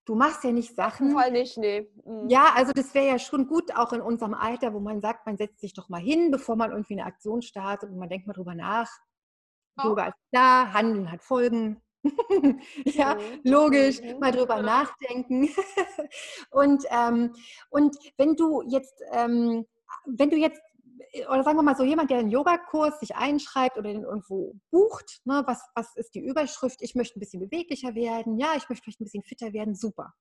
Du 0.05 0.15
machst 0.15 0.43
ja 0.43 0.51
nicht 0.51 0.75
Sachen. 0.75 1.11
Fall 1.11 1.31
nicht, 1.31 1.57
nee. 1.57 1.89
Mhm. 2.03 2.27
Ja, 2.29 2.53
also 2.55 2.73
das 2.73 2.93
wäre 2.93 3.07
ja 3.07 3.19
schon 3.19 3.47
gut, 3.47 3.73
auch 3.75 3.93
in 3.93 4.01
unserem 4.01 4.33
Alter, 4.33 4.73
wo 4.73 4.79
man 4.79 4.99
sagt, 4.99 5.25
man 5.25 5.37
setzt 5.37 5.61
sich 5.61 5.73
doch 5.73 5.87
mal 5.87 6.01
hin, 6.01 6.29
bevor 6.29 6.57
man 6.57 6.71
irgendwie 6.71 6.93
eine 6.93 7.05
Aktion 7.05 7.41
startet 7.41 7.89
und 7.89 7.97
man 7.97 8.09
denkt 8.09 8.27
mal 8.27 8.33
drüber 8.33 8.53
nach. 8.53 8.89
Oh. 9.77 9.87
Yoga 9.87 10.07
ist 10.07 10.17
klar, 10.31 10.73
Handeln 10.73 11.09
hat 11.09 11.23
Folgen. 11.23 11.81
ja, 12.85 13.15
mhm. 13.15 13.21
logisch, 13.43 14.01
mhm. 14.01 14.19
mal 14.19 14.31
drüber 14.31 14.61
nachdenken. 14.61 15.49
und, 16.51 16.83
ähm, 16.89 17.33
und 17.69 17.95
wenn 18.17 18.35
du 18.35 18.61
jetzt, 18.67 19.01
ähm, 19.11 19.65
wenn 20.05 20.29
du 20.29 20.37
jetzt 20.37 20.61
oder 21.29 21.43
sagen 21.43 21.57
wir 21.57 21.63
mal 21.63 21.75
so, 21.75 21.83
jemand, 21.83 22.09
der 22.09 22.19
einen 22.19 22.31
Yogakurs 22.31 22.99
sich 22.99 23.15
einschreibt 23.15 23.77
oder 23.77 23.91
den 23.91 24.03
irgendwo 24.03 24.55
bucht, 24.71 25.21
ne, 25.25 25.43
was, 25.45 25.61
was 25.75 25.95
ist 25.95 26.15
die 26.15 26.23
Überschrift? 26.25 26.81
Ich 26.81 26.95
möchte 26.95 27.17
ein 27.17 27.19
bisschen 27.19 27.39
beweglicher 27.39 27.93
werden, 27.93 28.37
ja, 28.37 28.53
ich 28.57 28.67
möchte 28.69 28.83
vielleicht 28.83 29.01
ein 29.01 29.05
bisschen 29.05 29.23
fitter 29.23 29.53
werden, 29.53 29.75
super. 29.75 30.13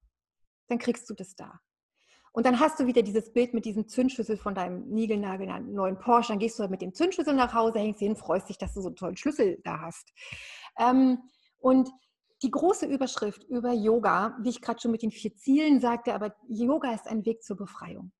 Dann 0.68 0.78
kriegst 0.78 1.08
du 1.08 1.14
das 1.14 1.34
da. 1.34 1.60
Und 2.32 2.46
dann 2.46 2.60
hast 2.60 2.80
du 2.80 2.86
wieder 2.86 3.02
dieses 3.02 3.32
Bild 3.32 3.52
mit 3.52 3.66
diesem 3.66 3.88
Zündschlüssel 3.88 4.38
von 4.38 4.54
deinem 4.54 4.88
Nigelnagel 4.88 5.46
neuen 5.64 5.98
Porsche. 5.98 6.32
Dann 6.32 6.38
gehst 6.38 6.58
du 6.58 6.66
mit 6.68 6.80
dem 6.80 6.94
Zündschlüssel 6.94 7.34
nach 7.34 7.52
Hause, 7.52 7.78
hängst 7.78 8.00
hin, 8.00 8.16
freust 8.16 8.48
dich, 8.48 8.56
dass 8.56 8.72
du 8.72 8.80
so 8.80 8.88
einen 8.88 8.96
tollen 8.96 9.16
Schlüssel 9.18 9.60
da 9.64 9.80
hast. 9.80 10.12
Ähm, 10.78 11.18
und 11.62 11.90
die 12.42 12.50
große 12.50 12.86
Überschrift 12.86 13.44
über 13.44 13.72
Yoga, 13.72 14.36
wie 14.40 14.50
ich 14.50 14.60
gerade 14.60 14.80
schon 14.80 14.90
mit 14.90 15.02
den 15.02 15.12
vier 15.12 15.34
Zielen 15.36 15.80
sagte, 15.80 16.12
aber 16.12 16.36
Yoga 16.48 16.92
ist 16.92 17.06
ein 17.06 17.24
Weg 17.24 17.42
zur 17.44 17.56
Befreiung. 17.56 18.12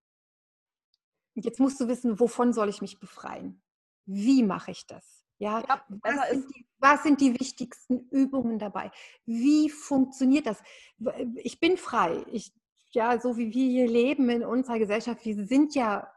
Jetzt 1.34 1.58
musst 1.58 1.80
du 1.80 1.88
wissen, 1.88 2.20
wovon 2.20 2.52
soll 2.52 2.68
ich 2.68 2.80
mich 2.80 3.00
befreien? 3.00 3.62
Wie 4.06 4.42
mache 4.42 4.70
ich 4.70 4.86
das? 4.86 5.24
Ja, 5.38 5.60
ja 5.66 5.84
was, 5.88 6.30
sind 6.30 6.54
die, 6.54 6.66
was, 6.78 7.02
sind 7.02 7.20
die, 7.20 7.40
wichtigsten 7.40 8.08
Übungen 8.10 8.60
dabei? 8.60 8.92
Wie 9.24 9.68
funktioniert 9.70 10.46
das? 10.46 10.62
Ich 11.36 11.58
bin 11.58 11.76
frei. 11.76 12.24
Ich, 12.30 12.52
ja, 12.92 13.18
so 13.20 13.36
wie 13.36 13.52
wir 13.52 13.68
hier 13.68 13.88
leben 13.88 14.28
in 14.28 14.44
unserer 14.44 14.78
Gesellschaft, 14.78 15.24
wir 15.24 15.46
sind 15.46 15.74
ja 15.74 16.08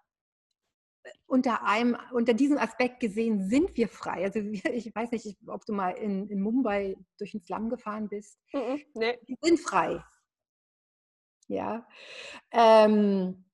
unter 1.28 1.64
einem, 1.64 1.98
unter 2.12 2.34
diesem 2.34 2.58
Aspekt 2.58 3.00
gesehen, 3.00 3.50
sind 3.50 3.76
wir 3.78 3.88
frei. 3.88 4.24
Also 4.24 4.40
ich 4.72 4.94
weiß 4.94 5.12
nicht, 5.12 5.38
ob 5.48 5.66
du 5.66 5.74
mal 5.74 5.92
in, 5.92 6.28
in 6.30 6.42
Mumbai 6.42 6.96
durch 7.18 7.32
den 7.32 7.42
Slum 7.42 7.70
gefahren 7.70 8.10
bist. 8.10 8.40
Mhm, 8.54 8.82
nee. 8.94 9.20
Wir 9.26 9.38
sind 9.42 9.60
frei. 9.60 10.04
Ja. 11.48 11.88
Ähm, 12.52 13.46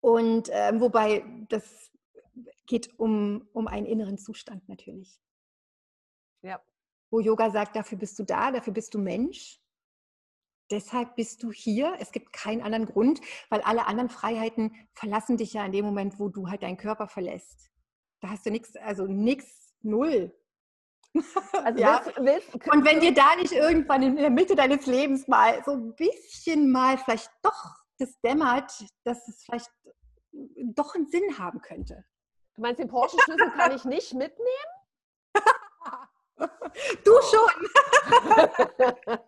und 0.00 0.48
äh, 0.50 0.78
wobei 0.78 1.24
das 1.48 1.90
geht 2.66 2.98
um, 2.98 3.48
um 3.52 3.66
einen 3.68 3.86
inneren 3.86 4.18
Zustand 4.18 4.68
natürlich. 4.68 5.20
Ja. 6.42 6.60
Wo 7.10 7.20
Yoga 7.20 7.50
sagt, 7.50 7.76
dafür 7.76 7.98
bist 7.98 8.18
du 8.18 8.24
da, 8.24 8.50
dafür 8.50 8.72
bist 8.72 8.92
du 8.94 8.98
Mensch. 8.98 9.60
Deshalb 10.70 11.16
bist 11.16 11.42
du 11.42 11.52
hier. 11.52 11.94
Es 11.98 12.10
gibt 12.10 12.32
keinen 12.32 12.62
anderen 12.62 12.86
Grund, 12.86 13.20
weil 13.50 13.60
alle 13.62 13.86
anderen 13.86 14.08
Freiheiten 14.08 14.74
verlassen 14.94 15.36
dich 15.36 15.52
ja 15.52 15.64
in 15.64 15.72
dem 15.72 15.84
Moment, 15.84 16.18
wo 16.18 16.28
du 16.28 16.48
halt 16.48 16.62
deinen 16.62 16.76
Körper 16.76 17.06
verlässt. 17.06 17.70
Da 18.20 18.30
hast 18.30 18.46
du 18.46 18.50
nichts, 18.50 18.74
also 18.76 19.06
nichts, 19.06 19.74
null. 19.82 20.34
Also 21.52 21.80
ja. 21.80 22.02
willst, 22.04 22.18
willst, 22.52 22.72
und 22.72 22.84
wenn 22.84 22.98
dir 22.98 23.14
da 23.14 23.36
nicht 23.36 23.52
irgendwann 23.52 24.02
in 24.02 24.16
der 24.16 24.30
Mitte 24.30 24.56
deines 24.56 24.86
Lebens 24.86 25.28
mal 25.28 25.62
so 25.64 25.72
ein 25.72 25.94
bisschen 25.94 26.72
mal 26.72 26.98
vielleicht 26.98 27.30
doch 27.42 27.84
das 27.98 28.20
dämmert, 28.20 28.72
dass 29.04 29.28
es 29.28 29.44
vielleicht 29.44 29.70
doch 30.74 30.94
einen 30.94 31.06
Sinn 31.06 31.38
haben 31.38 31.60
könnte. 31.60 32.04
Du 32.54 32.62
meinst, 32.62 32.80
den 32.80 32.88
Porsche-Schlüssel 32.88 33.50
kann 33.52 33.74
ich 33.76 33.84
nicht 33.84 34.14
mitnehmen? 34.14 34.73
Du 37.04 37.12
schon. 37.30 37.50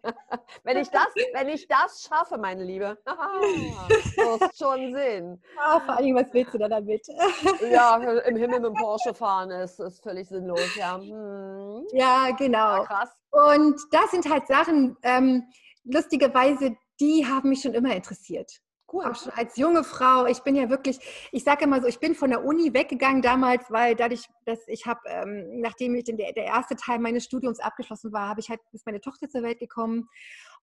wenn, 0.64 0.78
ich 0.78 0.88
das, 0.88 1.06
wenn 1.32 1.48
ich 1.48 1.68
das 1.68 2.02
schaffe, 2.02 2.36
meine 2.38 2.64
Liebe, 2.64 2.98
du 3.04 4.40
hast 4.40 4.58
schon 4.58 4.92
Sinn. 4.94 5.40
Ja, 5.56 5.80
vor 5.80 5.96
allem, 5.96 6.16
was 6.16 6.32
willst 6.32 6.54
du 6.54 6.58
da 6.58 6.68
damit? 6.68 7.06
ja, 7.70 7.96
im 7.96 8.36
Himmel 8.36 8.60
mit 8.60 8.70
dem 8.70 8.74
Porsche 8.74 9.14
fahren 9.14 9.50
ist, 9.50 9.78
ist 9.78 10.02
völlig 10.02 10.28
sinnlos. 10.28 10.74
Ja, 10.74 10.98
hm. 10.98 11.86
ja 11.92 12.30
genau. 12.36 12.78
Ja, 12.78 12.84
krass. 12.84 13.10
Und 13.30 13.80
das 13.92 14.10
sind 14.10 14.28
halt 14.28 14.46
Sachen, 14.48 14.96
ähm, 15.02 15.44
lustigerweise, 15.84 16.76
die 16.98 17.24
haben 17.26 17.50
mich 17.50 17.62
schon 17.62 17.74
immer 17.74 17.94
interessiert. 17.94 18.60
Cool. 18.96 19.04
Auch 19.04 19.14
schon 19.14 19.32
als 19.32 19.56
junge 19.56 19.84
Frau. 19.84 20.26
Ich 20.26 20.40
bin 20.40 20.56
ja 20.56 20.70
wirklich, 20.70 20.98
ich 21.32 21.44
sage 21.44 21.64
immer 21.64 21.80
so, 21.80 21.86
ich 21.86 21.98
bin 21.98 22.14
von 22.14 22.30
der 22.30 22.44
Uni 22.44 22.72
weggegangen 22.72 23.20
damals, 23.20 23.70
weil 23.70 23.94
dadurch, 23.94 24.26
dass 24.44 24.66
ich 24.68 24.86
habe, 24.86 25.00
ähm, 25.06 25.60
nachdem 25.60 25.94
ich 25.94 26.04
den, 26.04 26.16
der, 26.16 26.34
erste 26.36 26.76
Teil 26.76 26.98
meines 26.98 27.24
Studiums 27.24 27.60
abgeschlossen 27.60 28.12
war, 28.12 28.28
habe 28.28 28.40
ich 28.40 28.48
halt 28.48 28.60
bis 28.72 28.86
meine 28.86 29.00
Tochter 29.00 29.28
zur 29.28 29.42
Welt 29.42 29.58
gekommen. 29.58 30.08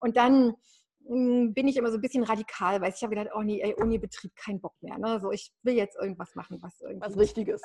Und 0.00 0.16
dann 0.16 0.54
hm, 1.06 1.54
bin 1.54 1.68
ich 1.68 1.76
immer 1.76 1.90
so 1.90 1.98
ein 1.98 2.00
bisschen 2.00 2.24
radikal, 2.24 2.80
weil 2.80 2.92
ich 2.92 3.02
habe 3.02 3.14
gedacht, 3.14 3.34
oh 3.36 3.42
nee, 3.42 3.60
ey, 3.60 3.74
Uni-Betrieb, 3.74 4.34
kein 4.34 4.60
Bock 4.60 4.74
mehr. 4.80 4.98
Ne? 4.98 5.20
So, 5.20 5.30
ich 5.30 5.52
will 5.62 5.74
jetzt 5.74 5.96
irgendwas 5.96 6.34
machen, 6.34 6.58
was 6.60 6.80
irgendwie. 6.80 7.06
Was 7.06 7.16
Richtiges 7.16 7.62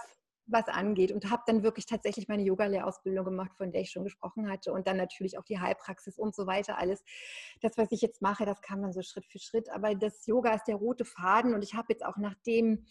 was 0.52 0.68
angeht 0.68 1.12
und 1.12 1.30
habe 1.30 1.44
dann 1.46 1.64
wirklich 1.64 1.86
tatsächlich 1.86 2.28
meine 2.28 2.44
Yoga-Lehrausbildung 2.44 3.26
gemacht, 3.26 3.56
von 3.56 3.72
der 3.72 3.82
ich 3.82 3.92
schon 3.92 4.04
gesprochen 4.04 4.50
hatte 4.50 4.72
und 4.72 4.88
dann 4.88 4.98
natürlich 4.98 5.38
auch 5.38 5.44
die 5.44 5.60
Heilpraxis 5.60 6.18
und 6.18 6.36
so 6.36 6.48
weiter 6.48 6.78
alles. 6.78 7.04
Das, 7.62 7.78
was 7.78 7.92
ich 7.92 8.02
jetzt 8.02 8.22
mache, 8.22 8.46
das 8.46 8.62
kam 8.62 8.82
dann 8.82 8.94
so 8.94 9.02
Schritt 9.02 9.26
für 9.26 9.40
Schritt, 9.40 9.70
aber 9.70 9.96
das 9.96 10.26
Yoga 10.26 10.54
ist 10.54 10.66
der 10.66 10.76
rote 10.76 11.06
Faden 11.06 11.54
und 11.54 11.64
ich 11.64 11.74
habe 11.74 11.88
jetzt 11.90 12.06
auch, 12.06 12.18
nachdem 12.18 12.86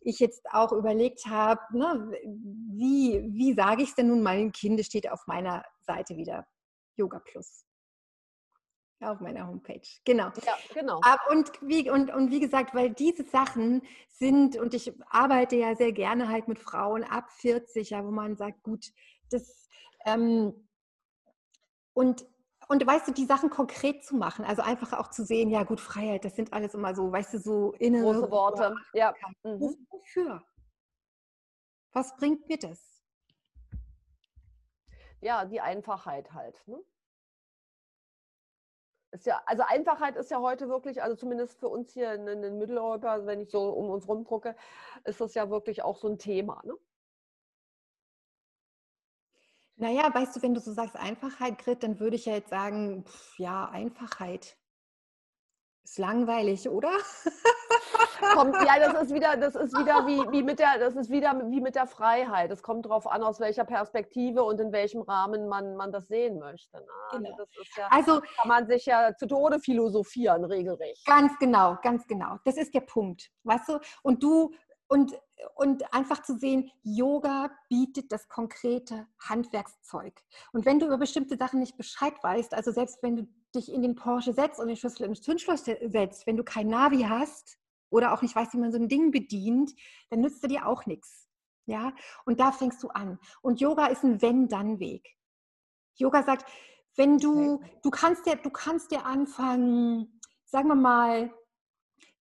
ich 0.00 0.18
jetzt 0.18 0.46
auch 0.52 0.72
überlegt 0.72 1.26
habe, 1.26 1.60
ne, 1.76 2.12
wie, 2.24 3.22
wie 3.32 3.54
sage 3.54 3.82
ich 3.82 3.90
es 3.90 3.94
denn 3.94 4.08
nun? 4.08 4.22
Meinem 4.22 4.52
Kind, 4.52 4.82
steht 4.84 5.10
auf 5.10 5.26
meiner 5.26 5.64
Seite 5.80 6.16
wieder. 6.16 6.46
Yoga 6.96 7.20
Plus 7.20 7.64
auf 9.04 9.20
meiner 9.20 9.46
Homepage, 9.46 9.82
genau. 10.04 10.30
Ja, 10.44 10.56
genau. 10.74 11.00
Und 11.30 11.50
wie, 11.60 11.90
und, 11.90 12.12
und 12.14 12.30
wie 12.30 12.40
gesagt, 12.40 12.74
weil 12.74 12.90
diese 12.90 13.24
Sachen 13.24 13.82
sind, 14.08 14.56
und 14.56 14.74
ich 14.74 14.92
arbeite 15.10 15.56
ja 15.56 15.74
sehr 15.74 15.92
gerne 15.92 16.28
halt 16.28 16.48
mit 16.48 16.58
Frauen 16.58 17.04
ab 17.04 17.30
40, 17.30 17.90
ja, 17.90 18.04
wo 18.04 18.10
man 18.10 18.36
sagt, 18.36 18.62
gut, 18.62 18.92
das, 19.30 19.68
ähm, 20.04 20.68
und, 21.94 22.26
und 22.68 22.86
weißt 22.86 23.08
du, 23.08 23.12
die 23.12 23.26
Sachen 23.26 23.50
konkret 23.50 24.04
zu 24.04 24.16
machen, 24.16 24.44
also 24.44 24.62
einfach 24.62 24.92
auch 24.98 25.08
zu 25.08 25.24
sehen, 25.24 25.50
ja 25.50 25.62
gut, 25.64 25.80
Freiheit, 25.80 26.24
das 26.24 26.36
sind 26.36 26.52
alles 26.52 26.74
immer 26.74 26.94
so, 26.94 27.12
weißt 27.12 27.34
du, 27.34 27.38
so 27.38 27.72
innere 27.72 28.14
Große 28.14 28.30
Worte. 28.30 28.74
Ja. 28.94 29.14
Mhm. 29.42 29.86
Wofür? 29.90 30.42
Was 31.92 32.16
bringt 32.16 32.48
mir 32.48 32.58
das? 32.58 33.02
Ja, 35.20 35.44
die 35.44 35.60
Einfachheit 35.60 36.32
halt. 36.32 36.66
Ne? 36.66 36.82
Ist 39.12 39.26
ja, 39.26 39.42
also 39.46 39.62
Einfachheit 39.62 40.16
ist 40.16 40.30
ja 40.30 40.40
heute 40.40 40.68
wirklich, 40.68 41.02
also 41.02 41.14
zumindest 41.16 41.58
für 41.60 41.68
uns 41.68 41.92
hier 41.92 42.14
in, 42.14 42.26
in 42.26 42.58
Mitteleuropa, 42.58 43.26
wenn 43.26 43.40
ich 43.40 43.50
so 43.50 43.70
um 43.70 43.90
uns 43.90 44.08
rumdrucke, 44.08 44.56
ist 45.04 45.20
das 45.20 45.34
ja 45.34 45.50
wirklich 45.50 45.82
auch 45.82 45.96
so 45.96 46.08
ein 46.08 46.18
Thema. 46.18 46.62
Ne? 46.64 46.74
Naja, 49.76 50.12
weißt 50.12 50.36
du, 50.36 50.42
wenn 50.42 50.54
du 50.54 50.60
so 50.60 50.72
sagst 50.72 50.96
Einfachheit, 50.96 51.58
Grit, 51.58 51.82
dann 51.82 52.00
würde 52.00 52.16
ich 52.16 52.26
ja 52.26 52.34
jetzt 52.34 52.50
sagen, 52.50 53.04
pff, 53.04 53.38
ja, 53.38 53.68
Einfachheit. 53.68 54.56
Ist 55.84 55.98
langweilig, 55.98 56.68
oder? 56.68 56.92
kommt, 58.34 58.56
ja, 58.66 58.78
das 58.78 59.02
ist 59.02 59.14
wieder, 59.14 59.36
das 59.36 59.54
ist 59.54 59.76
wieder 59.76 60.06
wie, 60.06 60.20
wie 60.32 60.42
mit 60.42 60.58
der, 60.58 60.78
das 60.78 60.94
ist 60.94 61.10
wieder 61.10 61.40
wie 61.50 61.60
mit 61.60 61.74
der 61.74 61.86
Freiheit. 61.86 62.50
Es 62.50 62.62
kommt 62.62 62.86
darauf 62.86 63.06
an, 63.06 63.22
aus 63.22 63.40
welcher 63.40 63.64
Perspektive 63.64 64.42
und 64.42 64.60
in 64.60 64.72
welchem 64.72 65.02
Rahmen 65.02 65.48
man, 65.48 65.76
man 65.76 65.92
das 65.92 66.08
sehen 66.08 66.38
möchte. 66.38 66.78
Ne? 66.78 66.86
Also 67.10 67.24
genau. 67.24 67.36
Also, 67.36 67.52
ja, 67.76 67.88
also 67.90 68.20
kann 68.20 68.48
man 68.48 68.66
sich 68.66 68.86
ja 68.86 69.16
zu 69.16 69.26
Tode 69.26 69.60
philosophieren, 69.60 70.44
regelrecht. 70.44 71.04
Ganz 71.06 71.38
genau, 71.38 71.78
ganz 71.82 72.06
genau. 72.06 72.38
Das 72.44 72.56
ist 72.56 72.74
der 72.74 72.80
Punkt. 72.80 73.30
Weißt 73.44 73.68
du? 73.68 73.78
Und 74.02 74.22
du, 74.22 74.52
und, 74.88 75.12
und 75.54 75.94
einfach 75.94 76.22
zu 76.22 76.36
sehen, 76.36 76.70
Yoga 76.82 77.50
bietet 77.68 78.12
das 78.12 78.28
konkrete 78.28 79.06
Handwerkszeug. 79.20 80.14
Und 80.52 80.66
wenn 80.66 80.78
du 80.78 80.86
über 80.86 80.98
bestimmte 80.98 81.36
Sachen 81.36 81.60
nicht 81.60 81.76
Bescheid 81.76 82.14
weißt, 82.22 82.54
also 82.54 82.72
selbst 82.72 83.02
wenn 83.02 83.16
du 83.16 83.26
dich 83.52 83.72
in 83.72 83.82
den 83.82 83.94
Porsche 83.94 84.32
setzt 84.32 84.60
und 84.60 84.68
den 84.68 84.76
Schlüssel 84.76 85.04
ins 85.04 85.22
Zündschloss 85.22 85.64
setzt, 85.64 86.26
wenn 86.26 86.36
du 86.36 86.44
kein 86.44 86.68
Navi 86.68 87.02
hast, 87.02 87.58
oder 87.92 88.12
auch 88.12 88.22
nicht 88.22 88.34
weißt, 88.34 88.54
wie 88.54 88.58
man 88.58 88.72
so 88.72 88.78
ein 88.78 88.88
Ding 88.88 89.10
bedient, 89.10 89.72
dann 90.10 90.20
nützt 90.20 90.42
dir 90.50 90.66
auch 90.66 90.86
nichts. 90.86 91.28
Ja, 91.66 91.92
und 92.24 92.40
da 92.40 92.50
fängst 92.50 92.82
du 92.82 92.88
an. 92.88 93.20
Und 93.42 93.60
Yoga 93.60 93.86
ist 93.86 94.02
ein 94.02 94.20
Wenn-Dann-Weg. 94.20 95.16
Yoga 95.94 96.24
sagt, 96.24 96.50
wenn 96.96 97.18
du, 97.18 97.62
du 97.82 97.90
kannst 97.90 98.26
ja, 98.26 98.34
du 98.34 98.50
kannst 98.50 98.90
ja 98.90 99.02
anfangen, 99.02 100.20
sagen 100.44 100.68
wir 100.68 100.74
mal, 100.74 101.32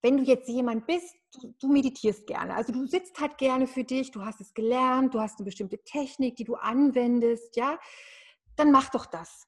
wenn 0.03 0.17
du 0.17 0.23
jetzt 0.23 0.47
jemand 0.47 0.85
bist, 0.85 1.15
du, 1.33 1.53
du, 1.59 1.67
meditierst 1.69 2.27
gerne. 2.27 2.55
Also 2.55 2.71
du 2.71 2.85
sitzt 2.85 3.19
halt 3.19 3.37
gerne 3.37 3.65
für 3.65 3.83
dich, 3.83 4.11
du 4.11 4.23
hast 4.23 4.41
es 4.41 4.53
gelernt, 4.53 5.13
du 5.13 5.19
hast 5.19 5.39
eine 5.39 5.45
bestimmte 5.45 5.81
Technik, 5.83 6.35
die 6.35 6.43
du 6.43 6.55
anwendest, 6.55 7.55
ja, 7.55 7.79
dann 8.55 8.71
mach 8.71 8.89
doch 8.89 9.05
das. 9.05 9.47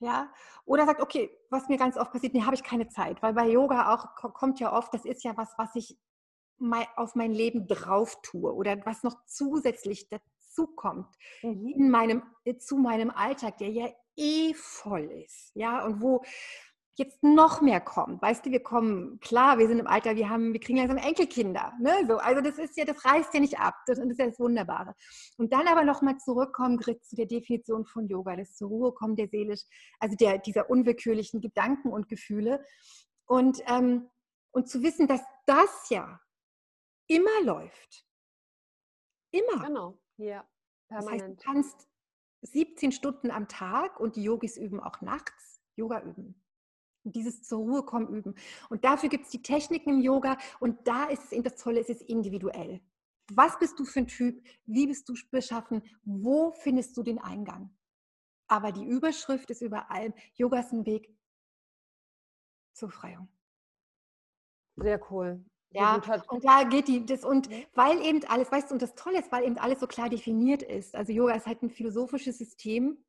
Ja, 0.00 0.32
oder 0.64 0.86
sagt, 0.86 1.00
okay, 1.00 1.30
was 1.50 1.68
mir 1.68 1.78
ganz 1.78 1.96
oft 1.96 2.12
passiert, 2.12 2.34
nee, 2.34 2.42
habe 2.42 2.54
ich 2.54 2.62
keine 2.62 2.88
Zeit, 2.88 3.22
weil 3.22 3.32
bei 3.32 3.48
Yoga 3.48 3.94
auch 3.94 4.14
kommt 4.34 4.60
ja 4.60 4.72
oft, 4.72 4.92
das 4.92 5.04
ist 5.04 5.22
ja 5.24 5.36
was, 5.36 5.54
was 5.56 5.74
ich 5.76 5.96
auf 6.96 7.14
mein 7.14 7.32
Leben 7.32 7.66
drauf 7.66 8.20
tue 8.22 8.52
oder 8.52 8.76
was 8.86 9.02
noch 9.02 9.24
zusätzlich 9.26 10.08
dazu 10.08 10.66
kommt 10.66 11.08
mhm. 11.42 11.68
in 11.68 11.90
meinem, 11.90 12.22
zu 12.58 12.76
meinem 12.76 13.10
Alltag, 13.10 13.58
der 13.58 13.70
ja 13.70 13.88
eh 14.16 14.54
voll 14.54 15.10
ist, 15.24 15.52
ja, 15.54 15.84
und 15.84 16.00
wo 16.00 16.22
jetzt 16.96 17.22
noch 17.22 17.60
mehr 17.60 17.80
kommt. 17.80 18.22
Weißt 18.22 18.46
du, 18.46 18.50
wir 18.50 18.62
kommen, 18.62 19.18
klar, 19.20 19.58
wir 19.58 19.66
sind 19.66 19.80
im 19.80 19.86
Alter, 19.86 20.14
wir 20.14 20.28
haben, 20.28 20.52
wir 20.52 20.60
kriegen 20.60 20.78
langsam 20.78 20.98
Enkelkinder. 20.98 21.72
Ne? 21.80 21.92
So, 22.06 22.18
also 22.18 22.40
das 22.40 22.58
ist 22.58 22.76
ja, 22.76 22.84
das 22.84 23.04
reißt 23.04 23.34
ja 23.34 23.40
nicht 23.40 23.58
ab. 23.58 23.74
Das, 23.86 23.98
das 23.98 24.06
ist 24.06 24.18
ja 24.18 24.26
das 24.26 24.38
Wunderbare. 24.38 24.94
Und 25.36 25.52
dann 25.52 25.66
aber 25.66 25.82
nochmal 25.84 26.18
zurückkommen, 26.18 26.76
Grit, 26.76 27.04
zu 27.04 27.16
der 27.16 27.26
Definition 27.26 27.84
von 27.84 28.06
Yoga, 28.06 28.36
das 28.36 28.54
zur 28.54 28.68
Ruhe 28.68 28.92
kommen 28.92 29.16
der 29.16 29.28
seelisch, 29.28 29.62
also 29.98 30.14
der, 30.16 30.38
dieser 30.38 30.70
unwillkürlichen 30.70 31.40
Gedanken 31.40 31.92
und 31.92 32.08
Gefühle. 32.08 32.64
Und, 33.26 33.60
ähm, 33.66 34.08
und 34.52 34.68
zu 34.68 34.82
wissen, 34.82 35.08
dass 35.08 35.22
das 35.46 35.88
ja 35.90 36.20
immer 37.08 37.42
läuft. 37.42 38.06
Immer. 39.32 39.66
Genau, 39.66 39.98
ja. 40.16 40.48
Permanent. 40.88 41.20
Das 41.20 41.22
heißt, 41.22 41.28
du 41.28 41.44
kannst 41.44 41.88
17 42.42 42.92
Stunden 42.92 43.32
am 43.32 43.48
Tag 43.48 43.98
und 43.98 44.14
die 44.14 44.22
Yogis 44.22 44.56
üben 44.56 44.78
auch 44.78 45.00
nachts 45.00 45.60
Yoga 45.76 46.00
üben 46.02 46.43
dieses 47.04 47.42
zur 47.42 47.58
Ruhe 47.58 47.82
kommen 47.84 48.08
üben. 48.08 48.34
Und 48.68 48.84
dafür 48.84 49.08
gibt 49.08 49.24
es 49.24 49.30
die 49.30 49.42
Techniken 49.42 49.90
im 49.90 50.00
Yoga 50.00 50.38
und 50.60 50.86
da 50.86 51.04
ist 51.04 51.24
es 51.24 51.32
eben 51.32 51.44
das 51.44 51.56
Tolle, 51.56 51.80
es 51.80 51.88
ist 51.88 52.02
individuell. 52.02 52.80
Was 53.32 53.58
bist 53.58 53.78
du 53.78 53.84
für 53.84 54.00
ein 54.00 54.06
Typ? 54.06 54.42
Wie 54.66 54.86
bist 54.86 55.08
du 55.08 55.14
beschaffen? 55.30 55.82
Wo 56.04 56.52
findest 56.52 56.96
du 56.96 57.02
den 57.02 57.18
Eingang? 57.18 57.74
Aber 58.48 58.72
die 58.72 58.84
Überschrift 58.84 59.50
ist 59.50 59.62
über 59.62 59.90
allem, 59.90 60.12
Yoga 60.34 60.60
ist 60.60 60.72
ein 60.72 60.84
Weg 60.84 61.14
zur 62.74 62.90
Freiung. 62.90 63.28
Sehr 64.76 65.00
cool. 65.10 65.44
Ja, 65.70 66.00
und 66.28 66.44
da 66.44 66.62
geht 66.62 66.86
die, 66.86 67.04
das, 67.04 67.24
und 67.24 67.50
mhm. 67.50 67.64
weil 67.74 68.00
eben 68.04 68.24
alles, 68.28 68.52
weißt 68.52 68.70
du, 68.70 68.74
und 68.74 68.82
das 68.82 68.94
Tolle 68.94 69.18
ist, 69.18 69.32
weil 69.32 69.44
eben 69.44 69.58
alles 69.58 69.80
so 69.80 69.88
klar 69.88 70.08
definiert 70.08 70.62
ist. 70.62 70.94
Also 70.94 71.12
Yoga 71.12 71.34
ist 71.34 71.46
halt 71.46 71.62
ein 71.62 71.70
philosophisches 71.70 72.38
System, 72.38 73.04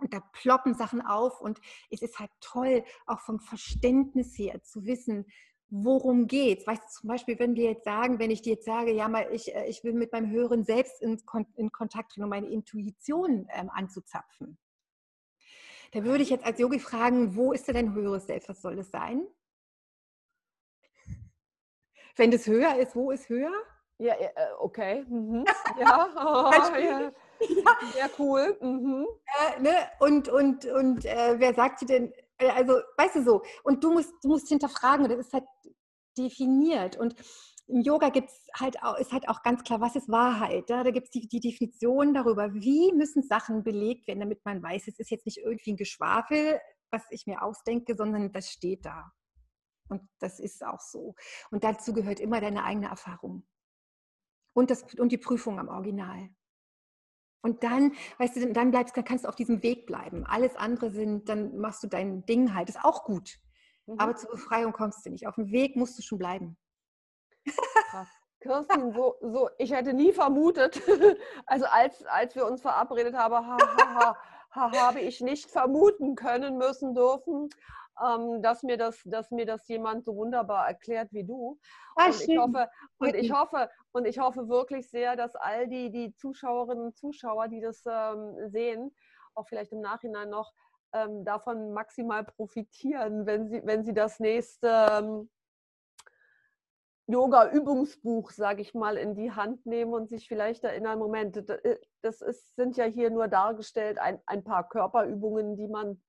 und 0.00 0.12
da 0.12 0.20
ploppen 0.32 0.74
Sachen 0.74 1.00
auf 1.00 1.40
und 1.40 1.60
es 1.90 2.02
ist 2.02 2.18
halt 2.18 2.30
toll, 2.40 2.84
auch 3.06 3.20
vom 3.20 3.40
Verständnis 3.40 4.38
her 4.38 4.62
zu 4.62 4.84
wissen, 4.84 5.26
worum 5.70 6.26
geht's. 6.26 6.66
Weißt 6.66 6.82
du, 6.82 7.00
zum 7.00 7.08
Beispiel, 7.08 7.38
wenn 7.38 7.54
wir 7.54 7.70
jetzt 7.70 7.84
sagen, 7.84 8.18
wenn 8.18 8.30
ich 8.30 8.42
dir 8.42 8.54
jetzt 8.54 8.64
sage, 8.64 8.92
ja, 8.92 9.08
mal, 9.08 9.28
ich, 9.32 9.54
äh, 9.54 9.66
ich 9.66 9.84
will 9.84 9.92
mit 9.92 10.12
meinem 10.12 10.30
Höheren 10.30 10.64
selbst 10.64 11.00
in, 11.00 11.22
in 11.56 11.70
Kontakt 11.70 12.12
treten, 12.12 12.24
um 12.24 12.30
meine 12.30 12.48
Intuition 12.48 13.48
ähm, 13.52 13.70
anzuzapfen. 13.70 14.58
Da 15.92 16.04
würde 16.04 16.22
ich 16.22 16.30
jetzt 16.30 16.44
als 16.44 16.58
Yogi 16.58 16.78
fragen, 16.78 17.34
wo 17.34 17.52
ist 17.52 17.66
denn 17.66 17.74
dein 17.74 17.94
höheres 17.94 18.26
Selbst? 18.26 18.48
Was 18.48 18.62
soll 18.62 18.76
das 18.76 18.90
sein? 18.90 19.26
Wenn 22.16 22.30
das 22.30 22.46
höher 22.46 22.76
ist, 22.76 22.94
wo 22.94 23.10
ist 23.10 23.28
höher? 23.28 23.52
Ja, 23.98 24.14
äh, 24.14 24.30
okay. 24.58 25.04
Mhm. 25.08 25.44
Ja. 25.78 26.08
Oh, 26.16 26.78
ja. 26.78 27.12
Ja. 27.48 27.76
Sehr 27.92 28.10
cool. 28.18 28.56
Mhm. 28.60 29.06
Äh, 29.24 29.60
ne? 29.60 29.74
Und, 29.98 30.28
und, 30.28 30.66
und 30.66 31.04
äh, 31.04 31.34
wer 31.38 31.54
sagt 31.54 31.80
dir 31.80 31.86
denn, 31.86 32.12
äh, 32.38 32.50
also 32.50 32.80
weißt 32.96 33.16
du 33.16 33.22
so, 33.24 33.42
und 33.64 33.82
du 33.82 33.92
musst, 33.92 34.12
du 34.22 34.28
musst 34.28 34.48
hinterfragen, 34.48 35.08
das 35.08 35.18
ist 35.18 35.32
halt 35.32 35.44
definiert. 36.18 36.96
Und 36.96 37.14
im 37.66 37.82
Yoga 37.82 38.08
gibt's 38.08 38.46
halt 38.54 38.82
auch, 38.82 38.98
ist 38.98 39.12
halt 39.12 39.28
auch 39.28 39.42
ganz 39.42 39.62
klar, 39.62 39.80
was 39.80 39.96
ist 39.96 40.08
Wahrheit. 40.08 40.68
Ja? 40.68 40.82
Da 40.82 40.90
gibt 40.90 41.06
es 41.06 41.10
die, 41.10 41.28
die 41.28 41.40
Definition 41.40 42.14
darüber, 42.14 42.52
wie 42.54 42.92
müssen 42.92 43.22
Sachen 43.22 43.62
belegt 43.62 44.08
werden, 44.08 44.20
damit 44.20 44.44
man 44.44 44.62
weiß, 44.62 44.88
es 44.88 44.98
ist 44.98 45.10
jetzt 45.10 45.26
nicht 45.26 45.38
irgendwie 45.38 45.72
ein 45.72 45.76
Geschwafel, 45.76 46.60
was 46.90 47.02
ich 47.10 47.26
mir 47.26 47.42
ausdenke, 47.42 47.94
sondern 47.96 48.32
das 48.32 48.50
steht 48.50 48.84
da. 48.84 49.12
Und 49.88 50.02
das 50.20 50.38
ist 50.38 50.64
auch 50.64 50.80
so. 50.80 51.14
Und 51.50 51.64
dazu 51.64 51.92
gehört 51.92 52.20
immer 52.20 52.40
deine 52.40 52.64
eigene 52.64 52.88
Erfahrung. 52.88 53.46
Und, 54.52 54.70
das, 54.70 54.84
und 54.94 55.12
die 55.12 55.18
Prüfung 55.18 55.58
am 55.58 55.68
Original. 55.68 56.30
Und 57.42 57.62
dann, 57.62 57.92
weißt 58.18 58.36
du, 58.36 58.52
dann 58.52 58.70
bleibst, 58.70 58.96
dann 58.96 59.04
kannst 59.04 59.24
du 59.24 59.28
auf 59.28 59.36
diesem 59.36 59.62
Weg 59.62 59.86
bleiben. 59.86 60.24
Alles 60.26 60.56
andere 60.56 60.90
sind, 60.90 61.28
dann 61.28 61.56
machst 61.58 61.82
du 61.82 61.86
dein 61.86 62.24
Ding 62.26 62.54
halt. 62.54 62.68
Ist 62.68 62.84
auch 62.84 63.04
gut. 63.04 63.38
Mhm. 63.86 63.98
Aber 63.98 64.14
zur 64.16 64.30
Befreiung 64.30 64.72
kommst 64.72 65.04
du 65.06 65.10
nicht. 65.10 65.26
Auf 65.26 65.36
dem 65.36 65.50
Weg 65.50 65.76
musst 65.76 65.98
du 65.98 66.02
schon 66.02 66.18
bleiben. 66.18 66.56
Krass. 67.90 68.08
Kirstin, 68.40 68.92
so, 68.92 69.16
so, 69.20 69.50
ich 69.58 69.70
hätte 69.70 69.92
nie 69.92 70.12
vermutet, 70.12 70.80
also 71.46 71.66
als, 71.66 72.02
als 72.06 72.34
wir 72.34 72.46
uns 72.46 72.62
verabredet 72.62 73.14
haben, 73.14 73.34
ha, 73.34 73.58
ha, 73.76 74.16
ha, 74.50 74.72
habe 74.80 75.00
ich 75.00 75.20
nicht 75.20 75.50
vermuten 75.50 76.14
können 76.14 76.56
müssen 76.56 76.94
dürfen, 76.94 77.50
ähm, 78.04 78.42
dass, 78.42 78.62
mir 78.62 78.76
das, 78.76 79.00
dass 79.04 79.30
mir 79.30 79.46
das 79.46 79.66
jemand 79.68 80.04
so 80.04 80.16
wunderbar 80.16 80.68
erklärt 80.68 81.12
wie 81.12 81.24
du. 81.24 81.58
Ah, 81.96 82.06
und 82.06 82.20
ich 82.20 82.38
hoffe, 82.38 82.70
und 82.98 83.14
ich 83.14 83.32
hoffe, 83.32 83.70
und 83.92 84.06
ich 84.06 84.18
hoffe 84.18 84.48
wirklich 84.48 84.88
sehr, 84.90 85.16
dass 85.16 85.36
all 85.36 85.68
die, 85.68 85.90
die 85.90 86.14
Zuschauerinnen 86.14 86.84
und 86.86 86.96
Zuschauer, 86.96 87.48
die 87.48 87.60
das 87.60 87.82
ähm, 87.86 88.36
sehen, 88.50 88.94
auch 89.34 89.48
vielleicht 89.48 89.72
im 89.72 89.80
Nachhinein 89.80 90.30
noch 90.30 90.52
ähm, 90.92 91.24
davon 91.24 91.72
maximal 91.72 92.24
profitieren, 92.24 93.26
wenn 93.26 93.48
sie, 93.48 93.62
wenn 93.64 93.84
sie 93.84 93.94
das 93.94 94.18
nächste 94.18 94.68
ähm, 94.90 95.30
Yoga-Übungsbuch, 97.06 98.30
sage 98.30 98.62
ich 98.62 98.74
mal, 98.74 98.96
in 98.96 99.14
die 99.14 99.32
Hand 99.32 99.66
nehmen 99.66 99.92
und 99.92 100.08
sich 100.08 100.28
vielleicht 100.28 100.64
erinnern, 100.64 100.98
Moment, 100.98 101.36
äh, 101.36 101.78
das 102.02 102.20
ist, 102.20 102.54
sind 102.56 102.76
ja 102.76 102.84
hier 102.84 103.10
nur 103.10 103.28
dargestellt 103.28 103.98
ein, 103.98 104.20
ein 104.26 104.44
paar 104.44 104.68
Körperübungen, 104.68 105.56
die 105.56 105.68
man 105.68 106.00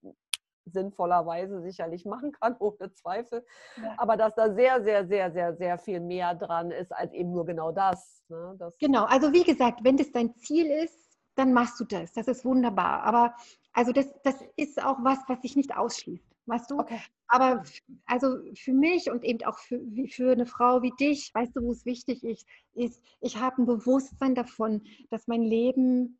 sinnvollerweise 0.71 1.61
sicherlich 1.61 2.05
machen 2.05 2.31
kann, 2.31 2.55
ohne 2.59 2.93
Zweifel. 2.93 3.45
Ja. 3.77 3.95
Aber 3.97 4.17
dass 4.17 4.35
da 4.35 4.53
sehr, 4.53 4.83
sehr, 4.83 5.07
sehr, 5.07 5.31
sehr, 5.31 5.55
sehr 5.55 5.77
viel 5.77 5.99
mehr 5.99 6.35
dran 6.35 6.71
ist 6.71 6.91
als 6.91 7.13
eben 7.13 7.31
nur 7.31 7.45
genau 7.45 7.71
das. 7.71 8.23
Ne? 8.29 8.55
das 8.57 8.77
genau, 8.77 9.05
also 9.05 9.33
wie 9.33 9.43
gesagt, 9.43 9.83
wenn 9.83 9.97
das 9.97 10.11
dein 10.11 10.35
Ziel 10.35 10.67
ist, 10.67 11.19
dann 11.35 11.53
machst 11.53 11.79
du 11.79 11.85
das. 11.85 12.11
Das 12.13 12.27
ist 12.27 12.43
wunderbar. 12.45 13.03
Aber 13.03 13.33
also 13.73 13.91
das, 13.91 14.07
das 14.23 14.35
ist 14.57 14.83
auch 14.83 14.97
was, 15.03 15.19
was 15.27 15.41
sich 15.41 15.55
nicht 15.55 15.75
ausschließt. 15.75 16.31
Weißt 16.45 16.71
du? 16.71 16.79
Okay. 16.79 16.99
Aber 17.27 17.63
also 18.05 18.37
für 18.55 18.73
mich 18.73 19.09
und 19.09 19.23
eben 19.23 19.43
auch 19.45 19.57
für, 19.59 19.79
für 20.09 20.31
eine 20.31 20.45
Frau 20.45 20.81
wie 20.81 20.91
dich, 20.99 21.33
weißt 21.33 21.55
du, 21.55 21.61
wo 21.61 21.71
es 21.71 21.85
wichtig 21.85 22.23
ist, 22.23 22.45
ist, 22.73 23.01
ich 23.21 23.37
habe 23.37 23.61
ein 23.61 23.65
Bewusstsein 23.65 24.35
davon, 24.35 24.81
dass 25.09 25.27
mein 25.27 25.43
Leben 25.43 26.19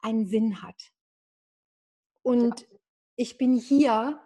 einen 0.00 0.26
Sinn 0.26 0.62
hat. 0.62 0.90
Und 2.22 2.66
ich 3.16 3.38
bin 3.38 3.56
hier, 3.56 4.20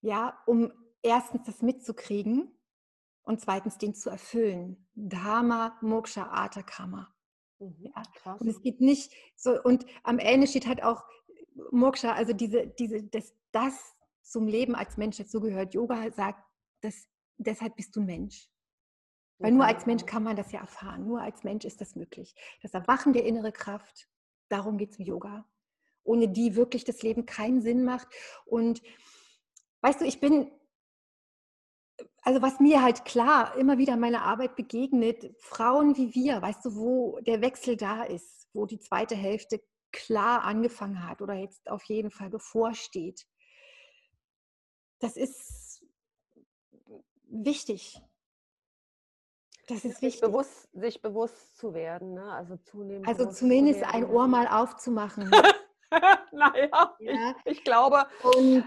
ja, 0.00 0.38
um 0.46 0.72
erstens 1.02 1.46
das 1.46 1.62
mitzukriegen 1.62 2.50
und 3.22 3.40
zweitens 3.40 3.78
den 3.78 3.94
zu 3.94 4.10
erfüllen. 4.10 4.88
Dharma, 4.94 5.78
Moksha, 5.80 6.26
Artha, 6.26 6.62
Karma. 6.62 7.14
Mhm, 7.58 7.92
ja. 7.94 8.34
Und 8.34 8.48
es 8.48 8.60
geht 8.62 8.80
nicht 8.80 9.12
so, 9.36 9.60
und 9.62 9.84
am 10.02 10.18
Ende 10.18 10.46
steht 10.46 10.66
halt 10.66 10.82
auch 10.82 11.04
Moksha, 11.70 12.12
also 12.12 12.32
diese, 12.32 12.66
diese, 12.66 13.02
das, 13.04 13.34
das 13.52 13.96
zum 14.22 14.46
Leben 14.46 14.74
als 14.74 14.96
Mensch 14.96 15.16
dazu 15.16 15.40
gehört. 15.40 15.74
Yoga 15.74 16.10
sagt, 16.12 16.44
dass, 16.80 17.08
deshalb 17.36 17.76
bist 17.76 17.96
du 17.96 18.00
Mensch. 18.00 18.48
Weil 19.40 19.52
nur 19.52 19.66
als 19.66 19.86
Mensch 19.86 20.04
kann 20.04 20.24
man 20.24 20.34
das 20.34 20.50
ja 20.50 20.60
erfahren. 20.60 21.06
Nur 21.06 21.22
als 21.22 21.44
Mensch 21.44 21.64
ist 21.64 21.80
das 21.80 21.94
möglich. 21.94 22.34
Das 22.60 22.74
Erwachen 22.74 23.12
der 23.12 23.24
innere 23.24 23.52
Kraft, 23.52 24.08
darum 24.48 24.78
geht 24.78 24.90
es 24.90 24.98
im 24.98 25.04
Yoga 25.04 25.48
ohne 26.08 26.28
die 26.28 26.56
wirklich 26.56 26.84
das 26.84 27.02
Leben 27.02 27.26
keinen 27.26 27.60
Sinn 27.60 27.84
macht. 27.84 28.08
Und 28.46 28.82
weißt 29.82 30.00
du, 30.00 30.06
ich 30.06 30.20
bin, 30.20 30.50
also 32.22 32.42
was 32.42 32.58
mir 32.60 32.82
halt 32.82 33.04
klar 33.04 33.54
immer 33.56 33.78
wieder 33.78 33.94
in 33.94 34.00
meiner 34.00 34.22
Arbeit 34.22 34.56
begegnet, 34.56 35.34
Frauen 35.38 35.96
wie 35.96 36.14
wir, 36.14 36.40
weißt 36.40 36.64
du, 36.64 36.76
wo 36.76 37.20
der 37.20 37.40
Wechsel 37.42 37.76
da 37.76 38.02
ist, 38.04 38.48
wo 38.52 38.66
die 38.66 38.80
zweite 38.80 39.14
Hälfte 39.14 39.62
klar 39.92 40.42
angefangen 40.42 41.06
hat 41.06 41.22
oder 41.22 41.34
jetzt 41.34 41.70
auf 41.70 41.84
jeden 41.84 42.10
Fall 42.10 42.30
bevorsteht. 42.30 43.26
Das 44.98 45.16
ist 45.16 45.84
wichtig. 47.24 48.00
Das 49.66 49.84
ist 49.84 50.00
wichtig. 50.02 50.12
Sich 50.12 50.20
bewusst, 50.20 50.68
sich 50.72 51.02
bewusst 51.02 51.58
zu 51.58 51.74
werden, 51.74 52.14
ne? 52.14 52.32
also 52.32 52.56
zunehmend. 52.56 53.06
Also 53.06 53.30
zumindest 53.30 53.82
ein 53.82 54.06
Ohr 54.06 54.26
mal 54.26 54.48
aufzumachen. 54.48 55.30
naja, 56.32 56.96
ja. 56.98 57.34
ich, 57.44 57.58
ich 57.58 57.64
glaube. 57.64 58.06
Und 58.22 58.64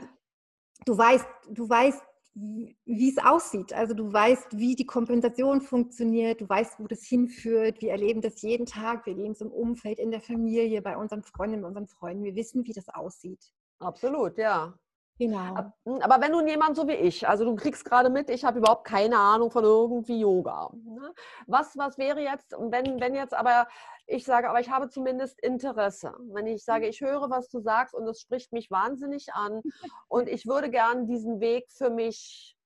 du 0.86 0.97
weißt, 0.97 1.27
du 1.49 1.69
weißt, 1.69 2.01
wie 2.34 3.10
es 3.10 3.17
aussieht. 3.17 3.73
Also 3.73 3.93
du 3.93 4.12
weißt, 4.12 4.57
wie 4.57 4.75
die 4.75 4.86
Kompensation 4.86 5.62
funktioniert, 5.62 6.41
du 6.41 6.47
weißt, 6.47 6.79
wo 6.79 6.88
das 6.88 7.03
hinführt. 7.03 7.81
Wir 7.81 7.91
erleben 7.91 8.21
das 8.21 8.41
jeden 8.41 8.65
Tag, 8.65 9.05
wir 9.05 9.13
leben 9.13 9.34
es 9.34 9.41
im 9.41 9.51
Umfeld, 9.51 9.99
in 9.99 10.12
der 10.12 10.21
Familie, 10.21 10.81
bei 10.81 10.95
unseren 10.95 11.23
Freundinnen, 11.23 11.63
bei 11.63 11.67
unseren 11.67 11.88
Freunden. 11.88 12.23
Wir 12.23 12.36
wissen, 12.36 12.65
wie 12.65 12.73
das 12.73 12.88
aussieht. 12.88 13.51
Absolut, 13.79 14.38
ja. 14.38 14.73
Genau. 15.21 15.71
Hm, 15.86 16.01
aber 16.01 16.19
wenn 16.19 16.31
nun 16.31 16.47
jemand 16.47 16.75
so 16.75 16.88
wie 16.88 16.93
ich, 16.93 17.27
also 17.27 17.45
du 17.45 17.55
kriegst 17.55 17.86
gerade 17.86 18.10
mit, 18.10 18.31
ich 18.31 18.43
habe 18.43 18.57
überhaupt 18.57 18.88
keine 18.88 19.19
Ahnung 19.19 19.51
von 19.51 19.63
irgendwie 19.63 20.19
Yoga. 20.19 20.71
Ne? 20.73 21.13
Was, 21.45 21.77
was 21.77 21.99
wäre 21.99 22.21
jetzt, 22.21 22.53
wenn, 22.57 22.99
wenn 22.99 23.13
jetzt 23.13 23.36
aber 23.36 23.67
ich 24.07 24.25
sage, 24.25 24.49
aber 24.49 24.60
ich 24.62 24.71
habe 24.71 24.89
zumindest 24.89 25.39
Interesse. 25.39 26.15
Wenn 26.31 26.47
ich 26.47 26.63
sage, 26.63 26.88
ich 26.88 27.01
höre, 27.01 27.29
was 27.29 27.49
du 27.49 27.60
sagst 27.60 27.93
und 27.93 28.07
es 28.07 28.19
spricht 28.19 28.51
mich 28.51 28.71
wahnsinnig 28.71 29.31
an 29.36 29.62
und 30.07 30.27
ich 30.27 30.47
würde 30.47 30.71
gern 30.71 31.05
diesen 31.05 31.39
Weg 31.39 31.71
für 31.71 31.91
mich 31.91 32.57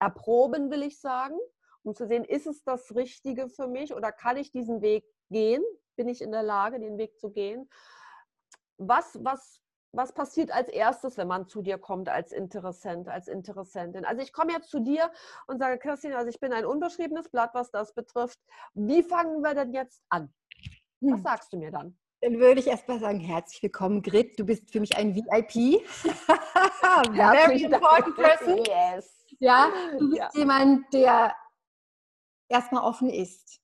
erproben, 0.00 0.72
will 0.72 0.82
ich 0.82 1.00
sagen, 1.00 1.38
um 1.84 1.94
zu 1.94 2.08
sehen, 2.08 2.24
ist 2.24 2.48
es 2.48 2.64
das 2.64 2.92
Richtige 2.96 3.48
für 3.48 3.68
mich 3.68 3.94
oder 3.94 4.10
kann 4.10 4.36
ich 4.36 4.50
diesen 4.50 4.82
Weg 4.82 5.04
gehen? 5.30 5.62
Bin 5.94 6.08
ich 6.08 6.22
in 6.22 6.32
der 6.32 6.42
Lage, 6.42 6.80
den 6.80 6.98
Weg 6.98 7.20
zu 7.20 7.30
gehen? 7.30 7.70
Was, 8.78 9.16
was, 9.22 9.60
was 9.96 10.12
passiert 10.12 10.50
als 10.52 10.68
erstes, 10.68 11.16
wenn 11.16 11.28
man 11.28 11.46
zu 11.46 11.62
dir 11.62 11.78
kommt 11.78 12.08
als 12.08 12.32
Interessent, 12.32 13.08
als 13.08 13.28
Interessentin? 13.28 14.04
Also 14.04 14.22
ich 14.22 14.32
komme 14.32 14.52
jetzt 14.52 14.70
zu 14.70 14.80
dir 14.80 15.10
und 15.46 15.58
sage, 15.58 15.78
Kirstin, 15.78 16.14
also 16.14 16.28
ich 16.28 16.40
bin 16.40 16.52
ein 16.52 16.66
unbeschriebenes 16.66 17.28
Blatt, 17.28 17.50
was 17.54 17.70
das 17.70 17.94
betrifft. 17.94 18.38
Wie 18.74 19.02
fangen 19.02 19.42
wir 19.42 19.54
denn 19.54 19.72
jetzt 19.72 20.02
an? 20.08 20.32
Was 21.00 21.18
hm. 21.18 21.22
sagst 21.22 21.52
du 21.52 21.58
mir 21.58 21.70
dann? 21.70 21.96
Dann 22.20 22.38
würde 22.38 22.60
ich 22.60 22.66
erst 22.66 22.88
mal 22.88 22.98
sagen, 22.98 23.20
herzlich 23.20 23.62
willkommen, 23.62 24.00
Grit. 24.00 24.38
Du 24.38 24.44
bist 24.44 24.70
für 24.70 24.80
mich 24.80 24.96
ein 24.96 25.14
VIP. 25.14 25.86
Very 27.12 27.62
important 27.62 28.16
person. 28.16 28.64
Yes. 28.64 29.26
Ja, 29.40 29.70
du 29.98 30.08
bist 30.08 30.20
ja. 30.20 30.30
jemand, 30.32 30.92
der 30.94 31.34
erstmal 32.48 32.82
offen 32.82 33.10
ist. 33.10 33.60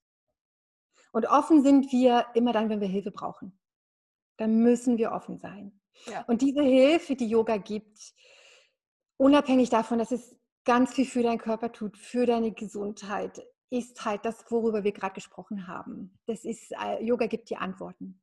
Und 1.13 1.27
offen 1.27 1.63
sind 1.63 1.91
wir 1.91 2.27
immer 2.35 2.53
dann, 2.53 2.69
wenn 2.69 2.81
wir 2.81 2.89
Hilfe 2.89 3.11
brauchen. 3.11 3.59
Dann 4.37 4.59
müssen 4.59 4.99
wir 4.99 5.13
offen 5.13 5.39
sein. 5.39 5.80
Und 6.27 6.43
diese 6.43 6.63
Hilfe, 6.63 7.17
die 7.17 7.29
Yoga 7.29 7.57
gibt, 7.57 8.15
unabhängig 9.17 9.71
davon, 9.71 9.99
dass 9.99 10.13
es 10.13 10.37
ganz 10.65 10.95
viel 10.95 11.07
für 11.07 11.23
deinen 11.23 11.39
Körper 11.39 11.73
tut, 11.73 11.97
für 11.97 12.27
deine 12.27 12.53
Gesundheit, 12.53 13.43
ist 13.71 14.05
halt 14.05 14.25
das, 14.25 14.45
worüber 14.51 14.83
wir 14.85 14.93
gerade 14.93 15.15
gesprochen 15.15 15.67
haben. 15.69 16.19
Das 16.27 16.45
ist, 16.45 16.73
äh, 16.73 17.03
Yoga 17.05 17.27
gibt 17.27 17.51
dir 17.51 17.61
Antworten. 17.61 18.21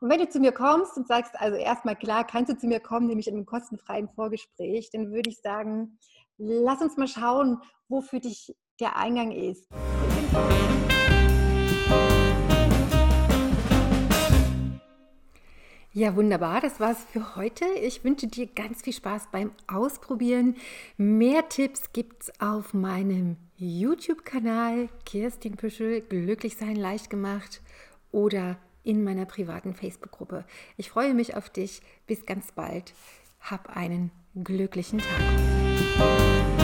Und 0.00 0.10
wenn 0.10 0.20
du 0.20 0.28
zu 0.28 0.38
mir 0.38 0.52
kommst 0.52 0.96
und 0.96 1.08
sagst, 1.08 1.34
also 1.40 1.56
erstmal 1.56 1.96
klar, 1.96 2.26
kannst 2.26 2.52
du 2.52 2.58
zu 2.58 2.66
mir 2.66 2.80
kommen, 2.80 3.06
nämlich 3.06 3.26
in 3.26 3.34
einem 3.34 3.46
kostenfreien 3.46 4.08
Vorgespräch, 4.08 4.90
dann 4.92 5.10
würde 5.12 5.30
ich 5.30 5.40
sagen, 5.40 5.98
lass 6.36 6.82
uns 6.82 6.96
mal 6.96 7.08
schauen, 7.08 7.60
wo 7.88 8.00
für 8.02 8.20
dich 8.20 8.54
der 8.78 8.96
Eingang 8.96 9.32
ist. 9.32 9.68
Ja, 15.96 16.14
wunderbar. 16.14 16.60
Das 16.60 16.78
war's 16.78 17.02
für 17.10 17.36
heute. 17.36 17.64
Ich 17.64 18.04
wünsche 18.04 18.26
dir 18.26 18.46
ganz 18.48 18.82
viel 18.82 18.92
Spaß 18.92 19.28
beim 19.32 19.50
Ausprobieren. 19.66 20.56
Mehr 20.98 21.48
Tipps 21.48 21.90
gibt's 21.94 22.30
auf 22.38 22.74
meinem 22.74 23.38
YouTube-Kanal 23.56 24.90
Kirstin 25.06 25.56
Püschel, 25.56 26.02
Glücklich 26.02 26.58
sein 26.58 26.76
leicht 26.76 27.08
gemacht 27.08 27.62
oder 28.12 28.58
in 28.84 29.04
meiner 29.04 29.24
privaten 29.24 29.72
Facebook-Gruppe. 29.72 30.44
Ich 30.76 30.90
freue 30.90 31.14
mich 31.14 31.34
auf 31.34 31.48
dich. 31.48 31.80
Bis 32.06 32.26
ganz 32.26 32.52
bald. 32.52 32.92
Hab 33.40 33.74
einen 33.74 34.10
glücklichen 34.34 34.98
Tag. 34.98 36.55